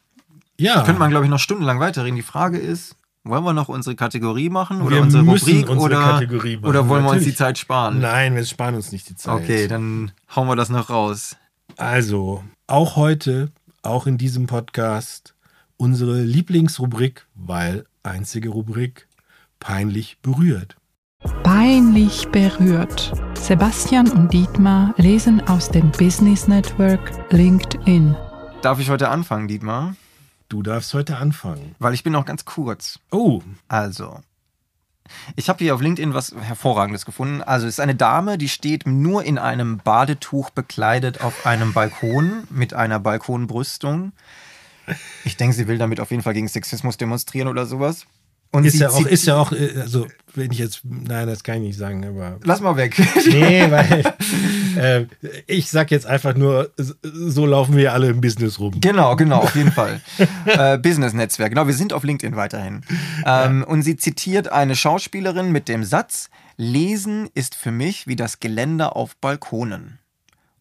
Ja, 0.59 0.83
Könnte 0.85 0.99
man, 1.01 1.11
glaube 1.11 1.25
ich, 1.27 1.31
noch 1.31 1.39
stundenlang 1.39 1.81
weiterreden. 1.81 2.17
Die 2.17 2.23
Frage 2.23 2.59
ist, 2.59 2.97
wollen 3.29 3.45
wir 3.45 3.53
noch 3.53 3.69
unsere 3.69 3.97
Kategorie 3.97 4.49
machen 4.49 4.83
oder 4.83 4.97
Wir 4.97 5.03
unsere 5.03 5.25
müssen 5.25 5.49
Rubrik 5.49 5.69
unsere 5.69 5.85
oder, 5.85 6.13
Kategorie 6.13 6.57
machen, 6.57 6.69
oder 6.69 6.89
wollen 6.89 7.05
wir 7.05 7.11
uns 7.11 7.25
die. 7.25 7.35
Zeit 7.35 7.59
sparen? 7.59 8.01
Nein, 8.01 8.35
wir 8.35 8.45
sparen 8.45 8.75
uns 8.75 8.93
nicht 8.93 9.09
die 9.09 9.17
Zeit. 9.17 9.43
Okay, 9.43 9.69
dann 9.69 10.13
hauen 10.35 10.49
wir 10.49 10.57
das 10.57 10.69
noch 10.69 10.91
raus. 10.91 11.37
Also, 11.77 12.43
auch 12.67 12.97
heute, 12.97 13.51
auch 13.83 14.07
in 14.07 14.19
diesem 14.19 14.47
Podcast, 14.47 15.35
unsere 15.77 16.23
Lieblingsrubrik, 16.23 17.27
weil 17.35 17.85
einzige 18.03 18.49
Rubrik, 18.51 19.09
peinlich 19.61 20.19
berührt. 20.23 20.77
Peinlich 21.43 22.29
berührt. 22.29 23.13
Sebastian 23.35 24.11
und 24.11 24.33
Dietmar 24.33 24.95
lesen 24.97 25.41
aus 25.49 25.69
dem 25.69 25.91
Business 25.93 26.47
Network 26.47 27.13
LinkedIn. 27.31 28.17
Darf 28.63 28.79
ich 28.81 28.91
heute 28.91 29.09
anfangen, 29.09 29.49
Dietmar? 29.49 29.95
Du 30.49 30.63
darfst 30.63 30.95
heute 30.95 31.17
anfangen. 31.17 31.75
Weil 31.79 31.95
ich 31.95 32.05
bin 32.05 32.13
noch 32.13 32.25
ganz 32.25 32.45
kurz. 32.45 33.01
Oh, 33.11 33.43
Also, 33.69 34.21
ich 35.35 35.49
habe 35.49 35.59
hier 35.65 35.75
auf 35.75 35.81
LinkedIn 35.81 36.15
was 36.15 36.35
Hervorragendes 36.39 37.05
gefunden. 37.05 37.43
Also, 37.43 37.67
es 37.67 37.75
ist 37.75 37.81
eine 37.81 37.95
Dame, 37.95 38.39
die 38.39 38.49
steht 38.49 38.87
nur 38.87 39.25
in 39.25 39.39
einem 39.39 39.79
Badetuch 39.79 40.51
bekleidet 40.51 41.21
auf 41.21 41.47
einem 41.47 41.73
Balkon 41.73 42.45
mit 42.51 42.75
einer 42.75 43.01
Balkonbrüstung. 43.01 44.13
Ich 45.25 45.37
denke, 45.37 45.57
sie 45.57 45.67
will 45.67 45.79
damit 45.79 45.99
auf 46.01 46.11
jeden 46.11 46.23
Fall 46.23 46.35
gegen 46.35 46.49
Sexismus 46.49 46.97
demonstrieren 46.97 47.49
oder 47.49 47.67
sowas. 47.67 48.07
Und 48.57 48.65
ist 48.65 48.79
ja, 48.79 48.89
auch, 48.89 49.07
ist 49.07 49.27
ja 49.27 49.37
auch, 49.37 49.53
äh, 49.53 49.81
also, 49.81 50.07
wenn 50.35 50.51
ich 50.51 50.59
jetzt, 50.59 50.81
nein, 50.85 51.27
das 51.27 51.43
kann 51.45 51.57
ich 51.57 51.63
nicht 51.63 51.79
sagen, 51.79 52.05
aber. 52.05 52.39
Lass 52.43 52.61
mal 52.61 52.77
weg. 52.77 52.97
Nee, 53.27 53.71
weil 53.71 54.15
äh, 54.77 55.07
ich 55.47 55.71
sag 55.71 55.91
jetzt 55.91 56.07
einfach 56.07 56.35
nur, 56.35 56.71
so 57.03 57.47
laufen 57.47 57.77
wir 57.77 57.93
alle 57.93 58.09
im 58.09 58.21
Business 58.21 58.59
rum. 58.59 58.81
Genau, 58.81 59.17
genau, 59.17 59.41
auf 59.41 59.55
jeden 59.55 59.73
Fall. 59.73 60.01
äh, 60.47 60.79
Business-Netzwerk. 60.79 61.51
Genau, 61.51 61.67
wir 61.67 61.75
sind 61.75 61.93
auf 61.93 62.05
LinkedIn 62.05 62.37
weiterhin. 62.37 62.83
Ähm, 63.25 63.65
Und 63.65 63.83
sie 63.83 63.97
zitiert 63.97 64.49
eine 64.49 64.77
Schauspielerin 64.77 65.53
mit 65.53 65.69
dem 65.69 65.85
Satz: 65.85 66.31
Lesen 66.57 67.29
ist 67.35 67.55
für 67.55 67.73
mich 67.73 68.07
wie 68.07 68.17
das 68.17 68.41
Geländer 68.41 68.97
auf 68.97 69.17
Balkonen. 69.17 69.99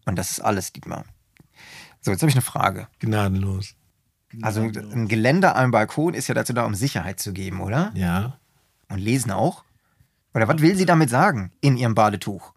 Und 0.05 0.17
das 0.17 0.31
ist 0.31 0.39
alles, 0.39 0.73
Dietmar. 0.73 1.05
So, 2.01 2.11
jetzt 2.11 2.21
habe 2.21 2.29
ich 2.29 2.35
eine 2.35 2.41
Frage. 2.41 2.87
Gnadenlos. 2.99 3.75
Also, 4.41 4.61
ein 4.61 5.07
Geländer 5.07 5.55
am 5.55 5.71
Balkon 5.71 6.13
ist 6.13 6.27
ja 6.27 6.33
dazu 6.35 6.53
da, 6.53 6.65
um 6.65 6.75
Sicherheit 6.75 7.19
zu 7.19 7.33
geben, 7.33 7.61
oder? 7.61 7.91
Ja. 7.95 8.37
Und 8.89 8.99
Lesen 8.99 9.31
auch? 9.31 9.63
Oder 10.33 10.47
was 10.47 10.61
will 10.61 10.75
sie 10.75 10.85
damit 10.85 11.09
sagen 11.09 11.51
in 11.61 11.77
ihrem 11.77 11.95
Badetuch? 11.95 12.53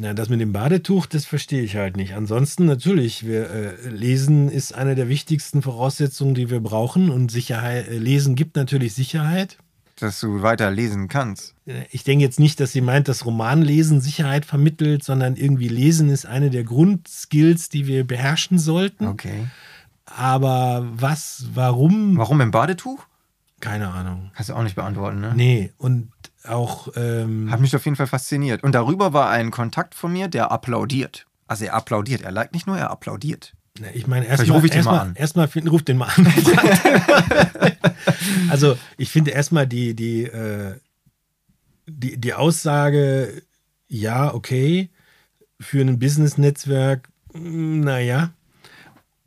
Na, 0.00 0.14
das 0.14 0.30
mit 0.30 0.40
dem 0.40 0.52
Badetuch, 0.52 1.04
das 1.04 1.26
verstehe 1.26 1.62
ich 1.62 1.76
halt 1.76 1.96
nicht. 1.96 2.14
Ansonsten 2.14 2.64
natürlich, 2.64 3.26
wir 3.26 3.50
äh, 3.50 3.88
lesen 3.90 4.48
ist 4.48 4.74
eine 4.74 4.94
der 4.94 5.08
wichtigsten 5.08 5.60
Voraussetzungen, 5.60 6.34
die 6.34 6.48
wir 6.48 6.60
brauchen 6.60 7.10
und 7.10 7.30
Sicherheit. 7.30 7.88
Äh, 7.88 7.98
lesen 7.98 8.36
gibt 8.36 8.56
natürlich 8.56 8.94
Sicherheit. 8.94 9.58
Dass 9.98 10.20
du 10.20 10.40
weiter 10.42 10.70
lesen 10.70 11.08
kannst. 11.08 11.54
Äh, 11.66 11.84
Ich 11.90 12.04
denke 12.04 12.24
jetzt 12.24 12.40
nicht, 12.40 12.58
dass 12.58 12.72
sie 12.72 12.80
meint, 12.80 13.08
dass 13.08 13.26
Romanlesen 13.26 14.00
Sicherheit 14.00 14.46
vermittelt, 14.46 15.04
sondern 15.04 15.36
irgendwie 15.36 15.68
Lesen 15.68 16.08
ist 16.08 16.24
eine 16.24 16.48
der 16.48 16.64
Grundskills, 16.64 17.68
die 17.68 17.86
wir 17.86 18.06
beherrschen 18.06 18.58
sollten. 18.58 19.06
Okay. 19.06 19.46
Aber 20.06 20.86
was, 20.92 21.46
warum? 21.52 22.16
Warum 22.16 22.40
im 22.40 22.50
Badetuch? 22.50 23.04
Keine 23.60 23.88
Ahnung. 23.88 24.30
Kannst 24.34 24.50
du 24.50 24.54
auch 24.54 24.62
nicht 24.62 24.76
beantworten, 24.76 25.20
ne? 25.20 25.32
Nee, 25.34 25.72
und 25.78 26.12
auch 26.44 26.88
ähm, 26.96 27.50
Hat 27.50 27.60
mich 27.60 27.74
auf 27.74 27.84
jeden 27.84 27.96
Fall 27.96 28.06
fasziniert. 28.06 28.62
Und 28.62 28.72
darüber 28.74 29.12
war 29.12 29.30
ein 29.30 29.50
Kontakt 29.50 29.94
von 29.94 30.12
mir, 30.12 30.28
der 30.28 30.52
applaudiert. 30.52 31.26
Also 31.48 31.64
er 31.64 31.74
applaudiert. 31.74 32.22
Er 32.22 32.30
liked 32.32 32.54
nicht 32.54 32.66
nur, 32.66 32.78
er 32.78 32.90
applaudiert. 32.90 33.54
Na, 33.80 33.88
Ich 33.94 34.06
meine, 34.06 34.26
erstmal 34.26 34.56
rufe 34.56 34.66
ich 34.66 34.72
den 34.72 34.84
mal 34.84 34.92
erstmal 34.92 35.08
an. 35.08 35.16
erstmal 35.16 35.48
finden, 35.48 35.68
ruf 35.68 35.82
den 35.82 35.96
mal 35.98 36.08
an. 36.14 36.26
also 38.50 38.76
ich 38.96 39.10
finde 39.10 39.32
erstmal 39.32 39.66
die, 39.66 39.94
die, 39.94 40.24
äh, 40.24 40.74
die, 41.86 42.16
die 42.16 42.34
Aussage, 42.34 43.42
ja, 43.88 44.32
okay, 44.34 44.90
für 45.60 45.80
ein 45.80 45.98
Business-Netzwerk, 45.98 47.08
mm, 47.32 47.80
naja. 47.80 48.30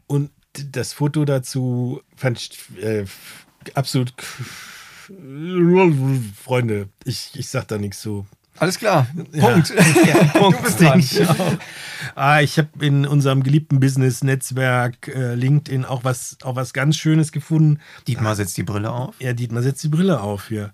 Und 0.08 0.32
das 0.54 0.94
Foto 0.94 1.26
dazu 1.26 2.02
fand 2.16 2.40
ich 2.40 2.82
äh, 2.82 3.06
absolut 3.74 4.14
Freunde, 6.44 6.90
ich, 7.04 7.32
ich 7.34 7.50
sag 7.50 7.68
da 7.68 7.78
nichts 7.78 8.02
zu. 8.02 8.28
Alles 8.60 8.78
klar. 8.78 9.08
Ja. 9.32 9.50
Punkt. 9.50 9.74
Ja, 10.06 10.24
Punkt. 10.40 10.60
Du 10.60 10.64
bist 10.64 10.82
dran. 10.82 11.02
Auch. 11.40 11.58
Ah, 12.16 12.42
ich 12.42 12.58
habe 12.58 12.86
in 12.86 13.06
unserem 13.06 13.42
geliebten 13.44 13.80
Business-Netzwerk 13.80 15.08
äh, 15.08 15.36
LinkedIn 15.36 15.86
auch 15.86 16.04
was, 16.04 16.38
auch 16.44 16.56
was 16.56 16.74
ganz 16.74 16.98
Schönes 16.98 17.32
gefunden. 17.32 17.80
Dietmar 18.08 18.36
setzt 18.36 18.58
die 18.58 18.64
Brille 18.64 18.92
auf. 18.92 19.16
Ja, 19.20 19.34
Dietmar 19.34 19.64
setzt 19.64 19.84
die 19.84 19.90
Brille 19.90 20.20
auf 20.20 20.50
hier. 20.50 20.74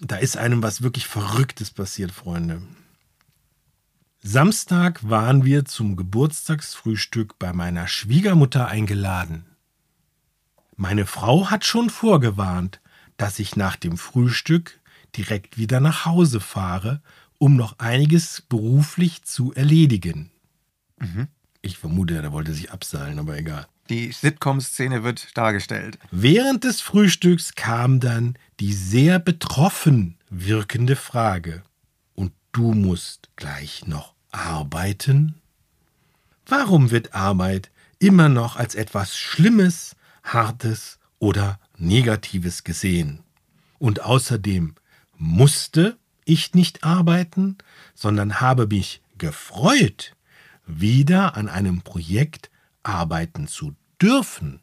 Da 0.00 0.16
ist 0.16 0.36
einem 0.36 0.62
was 0.62 0.82
wirklich 0.82 1.06
Verrücktes 1.06 1.70
passiert, 1.70 2.12
Freunde. 2.12 2.62
Samstag 4.30 5.08
waren 5.08 5.46
wir 5.46 5.64
zum 5.64 5.96
Geburtstagsfrühstück 5.96 7.38
bei 7.38 7.54
meiner 7.54 7.88
Schwiegermutter 7.88 8.68
eingeladen. 8.68 9.46
Meine 10.76 11.06
Frau 11.06 11.50
hat 11.50 11.64
schon 11.64 11.88
vorgewarnt, 11.88 12.82
dass 13.16 13.38
ich 13.38 13.56
nach 13.56 13.76
dem 13.76 13.96
Frühstück 13.96 14.80
direkt 15.16 15.56
wieder 15.56 15.80
nach 15.80 16.04
Hause 16.04 16.40
fahre, 16.40 17.00
um 17.38 17.56
noch 17.56 17.78
einiges 17.78 18.42
beruflich 18.42 19.24
zu 19.24 19.54
erledigen. 19.54 20.30
Ich 21.62 21.78
vermute, 21.78 22.14
er 22.14 22.30
wollte 22.30 22.52
sich 22.52 22.70
abseilen, 22.70 23.18
aber 23.18 23.38
egal. 23.38 23.66
Die 23.88 24.12
Sitcom-Szene 24.12 25.04
wird 25.04 25.38
dargestellt. 25.38 25.98
Während 26.10 26.64
des 26.64 26.82
Frühstücks 26.82 27.54
kam 27.54 27.98
dann 27.98 28.36
die 28.60 28.74
sehr 28.74 29.20
betroffen 29.20 30.18
wirkende 30.28 30.96
Frage. 30.96 31.62
Und 32.14 32.34
du 32.52 32.74
musst 32.74 33.30
gleich 33.36 33.86
noch 33.86 34.17
arbeiten? 34.30 35.34
Warum 36.46 36.90
wird 36.90 37.14
Arbeit 37.14 37.70
immer 37.98 38.28
noch 38.28 38.56
als 38.56 38.74
etwas 38.74 39.16
Schlimmes, 39.16 39.96
Hartes 40.22 40.98
oder 41.18 41.58
Negatives 41.76 42.64
gesehen? 42.64 43.20
Und 43.78 44.02
außerdem 44.02 44.74
musste 45.16 45.96
ich 46.24 46.54
nicht 46.54 46.84
arbeiten, 46.84 47.58
sondern 47.94 48.40
habe 48.40 48.66
mich 48.66 49.02
gefreut, 49.18 50.14
wieder 50.66 51.36
an 51.36 51.48
einem 51.48 51.82
Projekt 51.82 52.50
arbeiten 52.82 53.48
zu 53.48 53.74
dürfen. 54.00 54.60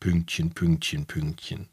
Pünktchen, 0.00 0.52
Pünktchen, 0.52 1.06
Pünktchen. 1.06 1.68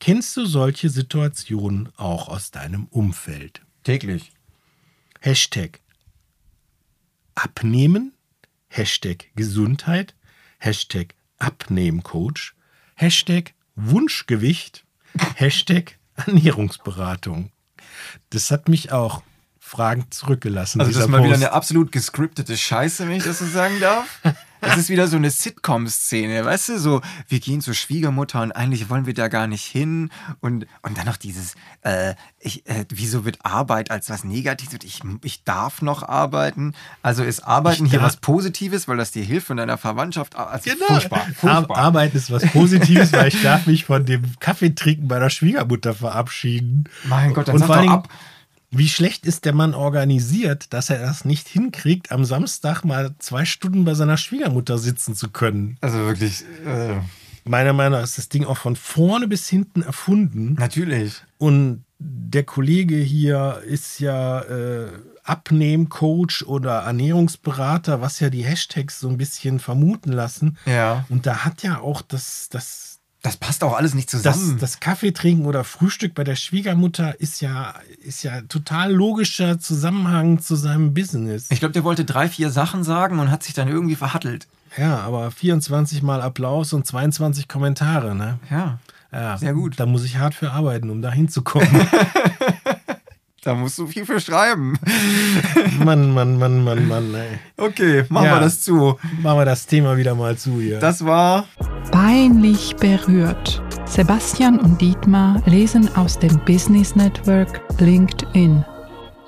Kennst 0.00 0.36
du 0.36 0.44
solche 0.44 0.90
Situationen 0.90 1.88
auch 1.96 2.28
aus 2.28 2.50
deinem 2.50 2.86
Umfeld? 2.86 3.62
Täglich. 3.84 4.32
Hashtag 5.20 5.80
Abnehmen, 7.34 8.12
Hashtag 8.68 9.26
Gesundheit, 9.36 10.14
Hashtag 10.58 11.14
Abnehmcoach, 11.38 12.54
Hashtag 12.94 13.54
Wunschgewicht, 13.76 14.84
Hashtag 15.34 15.98
Ernährungsberatung. 16.16 17.50
Das 18.30 18.50
hat 18.50 18.68
mich 18.68 18.92
auch 18.92 19.22
fragend 19.58 20.12
zurückgelassen. 20.12 20.80
Also 20.80 20.92
das 20.92 21.04
ist 21.04 21.08
mal 21.08 21.18
wieder 21.18 21.30
Post. 21.30 21.42
eine 21.42 21.52
absolut 21.52 21.90
gescriptete 21.90 22.56
Scheiße, 22.56 23.08
wenn 23.08 23.16
ich 23.16 23.24
das 23.24 23.38
so 23.38 23.46
sagen 23.46 23.80
darf. 23.80 24.20
Das 24.66 24.76
ist 24.76 24.88
wieder 24.88 25.06
so 25.08 25.16
eine 25.16 25.30
Sitcom-Szene, 25.30 26.44
weißt 26.44 26.70
du, 26.70 26.78
so, 26.78 27.00
wir 27.28 27.40
gehen 27.40 27.60
zur 27.60 27.74
Schwiegermutter 27.74 28.42
und 28.42 28.52
eigentlich 28.52 28.88
wollen 28.90 29.06
wir 29.06 29.14
da 29.14 29.28
gar 29.28 29.46
nicht 29.46 29.64
hin. 29.64 30.10
Und, 30.40 30.66
und 30.82 30.98
dann 30.98 31.06
noch 31.06 31.16
dieses, 31.16 31.54
äh, 31.82 32.14
ich, 32.38 32.66
äh, 32.66 32.84
wieso 32.88 33.24
wird 33.24 33.38
Arbeit 33.44 33.90
als 33.90 34.10
was 34.10 34.24
Negatives? 34.24 34.78
Ich, 34.84 35.00
ich 35.22 35.44
darf 35.44 35.82
noch 35.82 36.02
arbeiten. 36.02 36.74
Also 37.02 37.22
ist 37.22 37.40
Arbeiten 37.40 37.86
Ich 37.86 37.90
hier 37.92 38.02
was 38.02 38.16
Positives, 38.16 38.88
weil 38.88 38.96
das 38.96 39.10
dir 39.12 39.24
hilft 39.24 39.46
von 39.46 39.56
deiner 39.56 39.78
Verwandtschaft. 39.78 40.36
Also 40.36 40.70
Genau. 40.70 40.86
furchtbar, 40.86 41.20
Ar 41.20 41.34
furchtbar. 41.34 41.76
Arbeit 41.76 42.14
ist 42.14 42.30
was 42.30 42.44
Positives, 42.46 43.12
weil 43.12 43.28
ich 43.28 43.42
darf 43.42 43.66
mich 43.66 43.84
von 43.84 44.04
dem 44.04 44.22
Kaffeetrinken 44.40 45.06
meiner 45.06 45.30
Schwiegermutter 45.30 45.94
verabschieden. 45.94 46.84
Mein 47.04 47.34
Gott, 47.34 47.48
dann 47.48 47.56
Und 47.56 47.60
sag 47.66 47.82
doch 47.84 47.90
ab. 47.90 48.08
Wie 48.76 48.88
schlecht 48.88 49.26
ist 49.26 49.44
der 49.44 49.54
Mann 49.54 49.74
organisiert, 49.74 50.72
dass 50.72 50.90
er 50.90 50.98
das 50.98 51.24
nicht 51.24 51.48
hinkriegt, 51.48 52.12
am 52.12 52.24
Samstag 52.24 52.84
mal 52.84 53.14
zwei 53.18 53.44
Stunden 53.44 53.84
bei 53.84 53.94
seiner 53.94 54.16
Schwiegermutter 54.16 54.78
sitzen 54.78 55.14
zu 55.14 55.30
können? 55.30 55.76
Also 55.80 55.98
wirklich, 55.98 56.44
äh, 56.66 57.00
Meiner 57.46 57.74
Meinung 57.74 57.98
nach 57.98 58.04
ist 58.04 58.16
das 58.16 58.30
Ding 58.30 58.46
auch 58.46 58.56
von 58.56 58.74
vorne 58.74 59.28
bis 59.28 59.48
hinten 59.48 59.82
erfunden. 59.82 60.54
natürlich. 60.54 61.22
Und 61.36 61.84
der 61.98 62.42
Kollege 62.44 62.96
hier 62.96 63.62
ist 63.66 64.00
ja 64.00 64.40
äh, 64.40 64.88
Abnehmcoach 65.24 66.44
oder 66.46 66.80
Ernährungsberater, 66.80 68.00
was 68.00 68.20
ja 68.20 68.30
die 68.30 68.44
Hashtags 68.44 68.98
so 68.98 69.08
ein 69.08 69.18
bisschen 69.18 69.58
vermuten 69.58 70.12
lassen. 70.12 70.56
Ja. 70.66 71.04
Und 71.08 71.26
da 71.26 71.44
hat 71.44 71.62
ja 71.62 71.80
auch 71.80 72.02
das, 72.02 72.48
das, 72.50 72.93
Das 73.24 73.38
passt 73.38 73.64
auch 73.64 73.74
alles 73.74 73.94
nicht 73.94 74.12
das, 74.12 74.22
zusammen. 74.22 74.58
das 74.60 74.80
Kaffeetrinken 74.80 75.46
oder 75.46 75.64
Frühstück 75.64 76.14
bei 76.14 76.24
der 76.24 76.36
Schwiegermutter 76.36 77.18
ist 77.18 77.40
ja, 77.40 77.72
ist 78.04 78.22
ja 78.22 78.42
total 78.42 78.92
logischer 78.92 79.58
Zusammenhang 79.58 80.40
zu 80.40 80.56
seinem 80.56 80.92
Business. 80.92 81.46
ich 81.50 81.58
glaube, 81.58 81.72
der 81.72 81.84
wollte 81.84 82.04
drei, 82.04 82.28
vier 82.28 82.50
Sachen 82.50 82.84
sagen 82.84 83.18
und 83.20 83.30
hat 83.30 83.42
sich 83.42 83.54
dann 83.54 83.66
irgendwie 83.66 83.94
verhattelt. 83.94 84.46
Ja, 84.76 84.98
aber 85.00 85.30
24 85.30 86.02
Mal 86.02 86.20
Applaus 86.20 86.74
und 86.74 86.86
22 86.86 87.48
Kommentare, 87.48 88.14
ne? 88.14 88.38
Ja. 88.50 88.78
Ja, 89.10 89.38
Sehr 89.38 89.54
gut. 89.54 89.80
Da 89.80 89.86
muss 89.86 90.04
ich 90.04 90.18
hart 90.18 90.34
für 90.34 90.50
arbeiten, 90.50 90.90
um 90.90 91.00
da 91.00 91.10
hinzukommen. 91.10 91.68
Da 93.44 93.54
musst 93.54 93.78
du 93.78 93.86
viel 93.86 94.06
für 94.06 94.20
schreiben. 94.20 94.78
Mann, 95.84 96.12
Mann, 96.14 96.38
Mann, 96.38 96.64
Mann, 96.64 96.88
Mann, 96.88 97.14
ey. 97.14 97.38
Okay, 97.58 98.04
machen 98.08 98.26
Ja. 98.26 98.36
wir 98.36 98.40
das 98.40 98.62
zu. 98.62 98.96
Machen 99.22 99.38
wir 99.38 99.44
das 99.44 99.66
Thema 99.66 99.96
wieder 99.98 100.14
mal 100.14 100.36
zu 100.36 100.60
hier. 100.60 100.78
Das 100.80 101.04
war 101.04 101.44
Peinlich 101.90 102.74
berührt. 102.76 103.62
Sebastian 103.86 104.58
und 104.58 104.80
Dietmar 104.80 105.42
lesen 105.46 105.94
aus 105.96 106.18
dem 106.18 106.38
Business 106.46 106.96
Network 106.96 107.60
LinkedIn. 107.80 108.64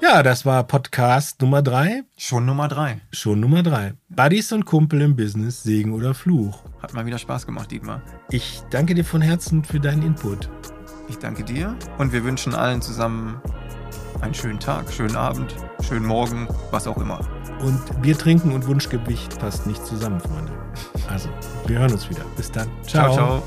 ja, 0.01 0.23
das 0.23 0.47
war 0.47 0.63
Podcast 0.65 1.41
Nummer 1.43 1.61
drei, 1.63 2.03
schon 2.17 2.47
Nummer 2.47 2.69
drei. 2.69 3.01
schon 3.13 3.39
Nummer 3.41 3.63
drei. 3.63 3.93
Buddies 4.09 4.51
und 4.53 4.65
Kumpel 4.65 5.03
im 5.03 5.15
Business, 5.15 5.63
Segen 5.63 5.93
oder 5.93 6.15
Fluch. 6.15 6.63
Hat 6.83 6.95
mal 6.95 7.05
wieder 7.07 7.19
Spaß 7.19 7.45
gemacht, 7.47 7.71
Dietmar. 7.71 8.01
Ich 8.31 8.63
danke 8.71 8.95
dir 8.95 9.05
von 9.05 9.21
Herzen 9.21 9.63
für 9.63 9.79
deinen 9.79 10.03
Input. 10.03 10.49
Ich 11.09 11.19
danke 11.19 11.45
dir 11.45 11.77
und 11.99 12.13
wir 12.13 12.25
wünschen 12.25 12.55
allen 12.55 12.81
zusammen 12.83 13.41
einen 14.27 14.35
schönen 14.35 14.59
Tag, 14.59 14.93
schönen 14.93 15.15
Abend, 15.15 15.55
schönen 15.87 16.05
Morgen, 16.05 16.49
was 16.73 16.89
auch 16.89 16.97
immer. 16.99 17.21
Und 17.61 18.03
Bier 18.03 18.19
trinken 18.19 18.53
und 18.53 18.67
Wunschgewicht 18.67 19.39
passt 19.39 19.67
nicht 19.69 19.87
zusammen, 19.87 20.21
Freunde. 20.21 20.53
Also, 21.09 21.29
wir 21.67 21.79
hören 21.79 21.93
uns 21.93 22.11
wieder. 22.11 22.25
Bis 22.37 22.51
dann. 22.51 22.69
ciao. 22.85 23.15
ciao. 23.15 23.43